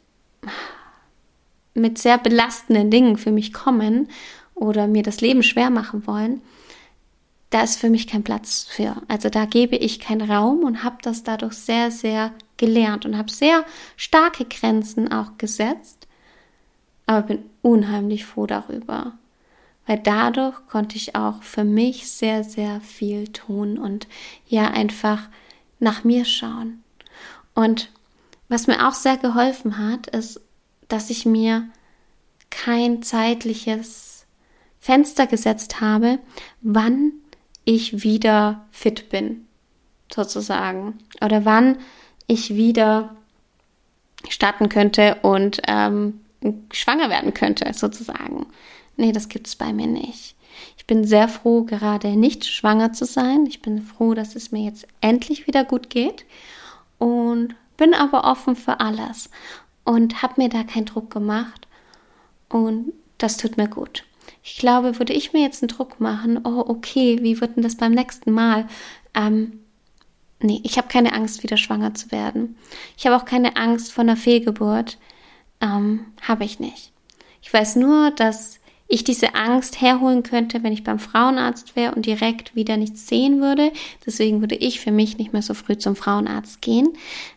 mit 1.77 1.99
sehr 1.99 2.17
belastenden 2.17 2.89
Dingen 2.89 3.17
für 3.17 3.31
mich 3.31 3.53
kommen 3.53 4.09
oder 4.55 4.87
mir 4.87 5.03
das 5.03 5.21
Leben 5.21 5.43
schwer 5.43 5.69
machen 5.69 6.07
wollen, 6.07 6.41
da 7.49 7.61
ist 7.61 7.79
für 7.79 7.89
mich 7.89 8.07
kein 8.07 8.23
Platz 8.23 8.67
für. 8.69 9.01
Also 9.07 9.29
da 9.29 9.45
gebe 9.45 9.75
ich 9.75 9.99
keinen 9.99 10.29
Raum 10.29 10.63
und 10.63 10.83
habe 10.83 10.97
das 11.01 11.23
dadurch 11.23 11.53
sehr, 11.53 11.91
sehr 11.91 12.33
gelernt 12.57 13.05
und 13.05 13.17
habe 13.17 13.31
sehr 13.31 13.63
starke 13.95 14.45
Grenzen 14.45 15.11
auch 15.11 15.37
gesetzt, 15.37 16.07
aber 17.05 17.27
bin 17.27 17.45
unheimlich 17.61 18.25
froh 18.25 18.47
darüber, 18.47 19.13
weil 19.85 19.99
dadurch 19.99 20.55
konnte 20.67 20.97
ich 20.97 21.15
auch 21.15 21.41
für 21.43 21.63
mich 21.63 22.11
sehr, 22.11 22.43
sehr 22.43 22.81
viel 22.81 23.29
tun 23.29 23.77
und 23.77 24.07
ja 24.47 24.71
einfach 24.71 25.29
nach 25.79 26.03
mir 26.03 26.25
schauen. 26.25 26.83
Und 27.53 27.91
was 28.49 28.67
mir 28.67 28.87
auch 28.87 28.93
sehr 28.93 29.17
geholfen 29.17 29.77
hat, 29.77 30.07
ist 30.07 30.41
dass 30.87 31.09
ich 31.09 31.25
mir 31.25 31.67
kein 32.49 33.03
zeitliches 33.03 34.25
Fenster 34.79 35.27
gesetzt 35.27 35.81
habe, 35.81 36.19
wann 36.61 37.11
ich 37.67 38.01
wieder 38.01 38.65
fit 38.71 39.09
bin, 39.09 39.45
sozusagen. 40.09 40.99
Oder 41.21 41.43
wann 41.43 41.79
ich 42.25 42.55
wieder 42.55 43.17
starten 44.29 44.69
könnte 44.69 45.17
und 45.21 45.61
ähm, 45.67 46.21
schwanger 46.71 47.09
werden 47.09 47.33
könnte, 47.33 47.73
sozusagen. 47.73 48.45
Nee, 48.95 49.11
das 49.11 49.27
gibt 49.27 49.47
es 49.47 49.57
bei 49.57 49.73
mir 49.73 49.85
nicht. 49.85 50.35
Ich 50.77 50.87
bin 50.87 51.03
sehr 51.03 51.27
froh, 51.27 51.63
gerade 51.63 52.15
nicht 52.15 52.45
schwanger 52.45 52.93
zu 52.93 53.03
sein. 53.03 53.45
Ich 53.47 53.61
bin 53.61 53.81
froh, 53.81 54.13
dass 54.13 54.37
es 54.37 54.53
mir 54.53 54.63
jetzt 54.63 54.87
endlich 55.01 55.45
wieder 55.45 55.65
gut 55.65 55.89
geht 55.89 56.25
und 56.99 57.53
bin 57.75 57.93
aber 57.93 58.23
offen 58.23 58.55
für 58.55 58.79
alles 58.79 59.29
und 59.83 60.21
habe 60.21 60.41
mir 60.41 60.47
da 60.47 60.63
keinen 60.63 60.85
Druck 60.85 61.11
gemacht. 61.11 61.67
Und 62.47 62.93
das 63.17 63.35
tut 63.35 63.57
mir 63.57 63.67
gut. 63.67 64.05
Ich 64.49 64.55
glaube, 64.55 64.97
würde 64.97 65.11
ich 65.11 65.33
mir 65.33 65.41
jetzt 65.41 65.61
einen 65.61 65.67
Druck 65.67 65.99
machen, 65.99 66.39
oh, 66.45 66.63
okay, 66.67 67.19
wie 67.21 67.41
wird 67.41 67.57
denn 67.57 67.63
das 67.63 67.75
beim 67.75 67.91
nächsten 67.91 68.31
Mal? 68.31 68.65
Ähm, 69.13 69.59
nee, 70.39 70.61
ich 70.63 70.77
habe 70.77 70.87
keine 70.87 71.11
Angst, 71.11 71.43
wieder 71.43 71.57
schwanger 71.57 71.93
zu 71.93 72.13
werden. 72.13 72.55
Ich 72.95 73.05
habe 73.05 73.17
auch 73.17 73.25
keine 73.25 73.57
Angst 73.57 73.91
vor 73.91 74.03
einer 74.03 74.15
Fehlgeburt. 74.15 74.99
Ähm, 75.59 76.05
habe 76.21 76.45
ich 76.45 76.61
nicht. 76.61 76.93
Ich 77.41 77.51
weiß 77.51 77.75
nur, 77.75 78.11
dass 78.11 78.61
ich 78.87 79.03
diese 79.03 79.35
Angst 79.35 79.81
herholen 79.81 80.23
könnte, 80.23 80.63
wenn 80.63 80.71
ich 80.71 80.85
beim 80.85 80.99
Frauenarzt 80.99 81.75
wäre 81.75 81.93
und 81.93 82.05
direkt 82.05 82.55
wieder 82.55 82.77
nichts 82.77 83.05
sehen 83.05 83.41
würde. 83.41 83.73
Deswegen 84.05 84.39
würde 84.39 84.55
ich 84.55 84.79
für 84.79 84.91
mich 84.91 85.17
nicht 85.17 85.33
mehr 85.33 85.41
so 85.41 85.55
früh 85.55 85.77
zum 85.77 85.97
Frauenarzt 85.97 86.61
gehen. 86.61 86.87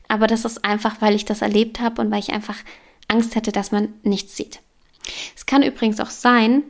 Aber 0.06 0.28
das 0.28 0.44
ist 0.44 0.64
einfach, 0.64 1.00
weil 1.00 1.16
ich 1.16 1.24
das 1.24 1.42
erlebt 1.42 1.80
habe 1.80 2.02
und 2.02 2.12
weil 2.12 2.20
ich 2.20 2.32
einfach 2.32 2.58
Angst 3.08 3.34
hätte, 3.34 3.50
dass 3.50 3.72
man 3.72 3.94
nichts 4.04 4.36
sieht. 4.36 4.60
Es 5.34 5.44
kann 5.44 5.64
übrigens 5.64 5.98
auch 5.98 6.10
sein, 6.10 6.62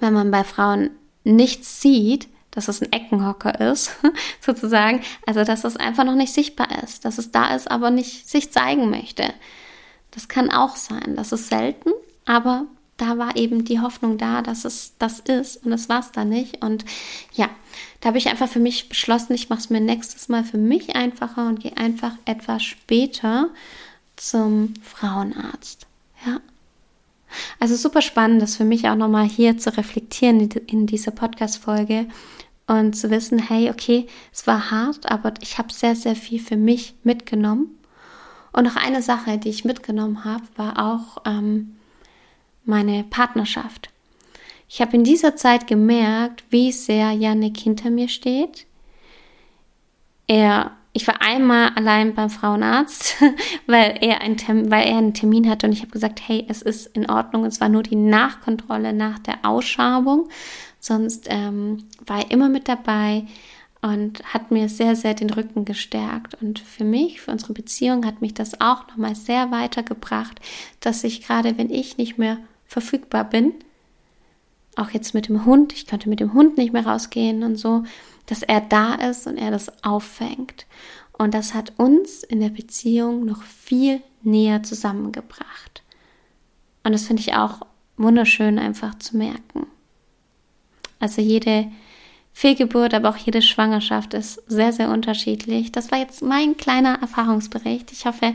wenn 0.00 0.12
man 0.12 0.30
bei 0.30 0.44
Frauen 0.44 0.90
nichts 1.24 1.80
sieht, 1.80 2.28
dass 2.50 2.68
es 2.68 2.82
ein 2.82 2.92
Eckenhocker 2.92 3.60
ist, 3.72 3.92
sozusagen. 4.40 5.02
Also, 5.26 5.44
dass 5.44 5.64
es 5.64 5.76
einfach 5.76 6.04
noch 6.04 6.14
nicht 6.14 6.32
sichtbar 6.32 6.68
ist, 6.82 7.04
dass 7.04 7.18
es 7.18 7.30
da 7.30 7.54
ist, 7.54 7.70
aber 7.70 7.90
nicht 7.90 8.28
sich 8.28 8.52
zeigen 8.52 8.90
möchte. 8.90 9.32
Das 10.10 10.28
kann 10.28 10.50
auch 10.50 10.76
sein. 10.76 11.14
Das 11.16 11.32
ist 11.32 11.48
selten, 11.48 11.90
aber 12.24 12.66
da 12.96 13.16
war 13.16 13.36
eben 13.36 13.64
die 13.64 13.80
Hoffnung 13.80 14.18
da, 14.18 14.42
dass 14.42 14.64
es 14.64 14.94
das 14.98 15.20
ist 15.20 15.64
und 15.64 15.72
es 15.72 15.88
war 15.88 16.00
es 16.00 16.10
dann 16.10 16.28
nicht. 16.28 16.64
Und 16.64 16.84
ja, 17.32 17.48
da 18.00 18.08
habe 18.08 18.18
ich 18.18 18.28
einfach 18.28 18.48
für 18.48 18.58
mich 18.58 18.88
beschlossen, 18.88 19.34
ich 19.34 19.48
mache 19.48 19.60
es 19.60 19.70
mir 19.70 19.80
nächstes 19.80 20.28
Mal 20.28 20.42
für 20.42 20.58
mich 20.58 20.96
einfacher 20.96 21.46
und 21.46 21.60
gehe 21.60 21.76
einfach 21.76 22.12
etwas 22.24 22.64
später 22.64 23.50
zum 24.16 24.74
Frauenarzt. 24.82 25.86
Ja. 26.26 26.40
Also 27.60 27.76
super 27.76 28.02
spannend, 28.02 28.42
das 28.42 28.56
für 28.56 28.64
mich 28.64 28.88
auch 28.88 28.94
nochmal 28.94 29.26
hier 29.26 29.58
zu 29.58 29.76
reflektieren 29.76 30.48
in 30.66 30.86
dieser 30.86 31.10
Podcast-Folge 31.10 32.06
und 32.66 32.94
zu 32.94 33.10
wissen, 33.10 33.38
hey, 33.38 33.70
okay, 33.70 34.06
es 34.32 34.46
war 34.46 34.70
hart, 34.70 35.10
aber 35.10 35.34
ich 35.40 35.58
habe 35.58 35.72
sehr, 35.72 35.96
sehr 35.96 36.16
viel 36.16 36.40
für 36.40 36.56
mich 36.56 36.94
mitgenommen. 37.02 37.78
Und 38.52 38.64
noch 38.64 38.76
eine 38.76 39.02
Sache, 39.02 39.38
die 39.38 39.50
ich 39.50 39.64
mitgenommen 39.64 40.24
habe, 40.24 40.44
war 40.56 40.78
auch, 40.78 41.22
ähm, 41.26 41.76
meine 42.68 43.02
Partnerschaft. 43.02 43.90
Ich 44.68 44.82
habe 44.82 44.94
in 44.94 45.02
dieser 45.02 45.34
Zeit 45.34 45.66
gemerkt, 45.66 46.44
wie 46.50 46.70
sehr 46.70 47.12
Yannick 47.12 47.56
hinter 47.56 47.90
mir 47.90 48.08
steht. 48.08 48.66
Er, 50.26 50.72
ich 50.98 51.06
war 51.06 51.22
einmal 51.22 51.70
allein 51.76 52.12
beim 52.16 52.28
Frauenarzt, 52.28 53.22
weil 53.68 53.98
er, 54.00 54.20
ein 54.20 54.36
Termin, 54.36 54.68
weil 54.68 54.88
er 54.88 54.98
einen 54.98 55.14
Termin 55.14 55.48
hatte 55.48 55.68
und 55.68 55.72
ich 55.72 55.80
habe 55.80 55.92
gesagt, 55.92 56.20
hey, 56.26 56.44
es 56.48 56.60
ist 56.60 56.88
in 56.88 57.08
Ordnung. 57.08 57.44
Es 57.44 57.60
war 57.60 57.68
nur 57.68 57.84
die 57.84 57.94
Nachkontrolle 57.94 58.92
nach 58.92 59.20
der 59.20 59.44
Ausschabung. 59.44 60.28
Sonst 60.80 61.28
ähm, 61.30 61.84
war 62.04 62.18
er 62.18 62.32
immer 62.32 62.48
mit 62.48 62.66
dabei 62.66 63.26
und 63.80 64.24
hat 64.34 64.50
mir 64.50 64.68
sehr, 64.68 64.96
sehr 64.96 65.14
den 65.14 65.30
Rücken 65.30 65.64
gestärkt. 65.64 66.34
Und 66.42 66.58
für 66.58 66.82
mich, 66.82 67.20
für 67.20 67.30
unsere 67.30 67.52
Beziehung, 67.52 68.04
hat 68.04 68.20
mich 68.20 68.34
das 68.34 68.60
auch 68.60 68.88
nochmal 68.88 69.14
sehr 69.14 69.52
weitergebracht, 69.52 70.40
dass 70.80 71.04
ich 71.04 71.24
gerade, 71.24 71.56
wenn 71.58 71.70
ich 71.70 71.96
nicht 71.96 72.18
mehr 72.18 72.38
verfügbar 72.66 73.22
bin. 73.22 73.54
Auch 74.74 74.90
jetzt 74.90 75.14
mit 75.14 75.28
dem 75.28 75.44
Hund, 75.44 75.72
ich 75.72 75.86
könnte 75.86 76.08
mit 76.08 76.18
dem 76.18 76.34
Hund 76.34 76.58
nicht 76.58 76.72
mehr 76.72 76.84
rausgehen 76.84 77.44
und 77.44 77.54
so, 77.54 77.84
dass 78.28 78.42
er 78.42 78.60
da 78.60 78.94
ist 78.94 79.26
und 79.26 79.38
er 79.38 79.50
das 79.50 79.82
auffängt. 79.82 80.66
Und 81.12 81.34
das 81.34 81.54
hat 81.54 81.72
uns 81.78 82.22
in 82.22 82.40
der 82.40 82.50
Beziehung 82.50 83.24
noch 83.24 83.42
viel 83.42 84.00
näher 84.22 84.62
zusammengebracht. 84.62 85.82
Und 86.84 86.92
das 86.92 87.06
finde 87.06 87.22
ich 87.22 87.34
auch 87.34 87.60
wunderschön 87.96 88.58
einfach 88.58 88.96
zu 88.98 89.16
merken. 89.16 89.66
Also 91.00 91.20
jede 91.22 91.70
Fehlgeburt, 92.32 92.94
aber 92.94 93.08
auch 93.08 93.16
jede 93.16 93.42
Schwangerschaft 93.42 94.14
ist 94.14 94.42
sehr, 94.46 94.72
sehr 94.72 94.90
unterschiedlich. 94.90 95.72
Das 95.72 95.90
war 95.90 95.98
jetzt 95.98 96.22
mein 96.22 96.56
kleiner 96.56 97.00
Erfahrungsbericht. 97.00 97.90
Ich 97.90 98.06
hoffe, 98.06 98.34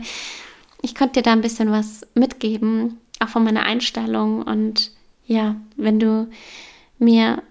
ich 0.82 0.94
konnte 0.94 1.14
dir 1.14 1.22
da 1.22 1.32
ein 1.32 1.40
bisschen 1.40 1.70
was 1.70 2.06
mitgeben, 2.14 2.98
auch 3.20 3.28
von 3.28 3.44
meiner 3.44 3.62
Einstellung. 3.62 4.42
Und 4.42 4.90
ja, 5.26 5.56
wenn 5.76 5.98
du 5.98 6.28
mir 6.98 7.42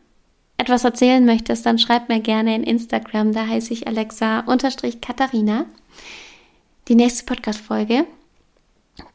etwas 0.57 0.83
erzählen 0.83 1.25
möchtest, 1.25 1.65
dann 1.65 1.79
schreib 1.79 2.09
mir 2.09 2.19
gerne 2.19 2.55
in 2.55 2.63
Instagram. 2.63 3.33
Da 3.33 3.47
heiße 3.47 3.73
ich 3.73 3.87
Alexa-Katharina. 3.87 5.65
Die 6.87 6.95
nächste 6.95 7.25
Podcast-Folge 7.25 8.05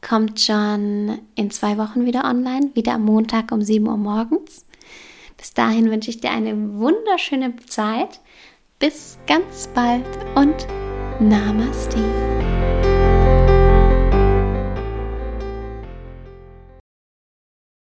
kommt 0.07 0.39
schon 0.39 1.19
in 1.35 1.51
zwei 1.51 1.77
Wochen 1.77 2.05
wieder 2.05 2.25
online, 2.25 2.71
wieder 2.73 2.93
am 2.93 3.05
Montag 3.05 3.51
um 3.51 3.61
7 3.61 3.87
Uhr 3.87 3.97
morgens. 3.97 4.65
Bis 5.37 5.53
dahin 5.53 5.89
wünsche 5.89 6.09
ich 6.09 6.19
dir 6.19 6.31
eine 6.31 6.73
wunderschöne 6.73 7.55
Zeit. 7.67 8.19
Bis 8.77 9.17
ganz 9.27 9.69
bald 9.73 10.05
und 10.35 10.67
Namaste. 11.19 11.99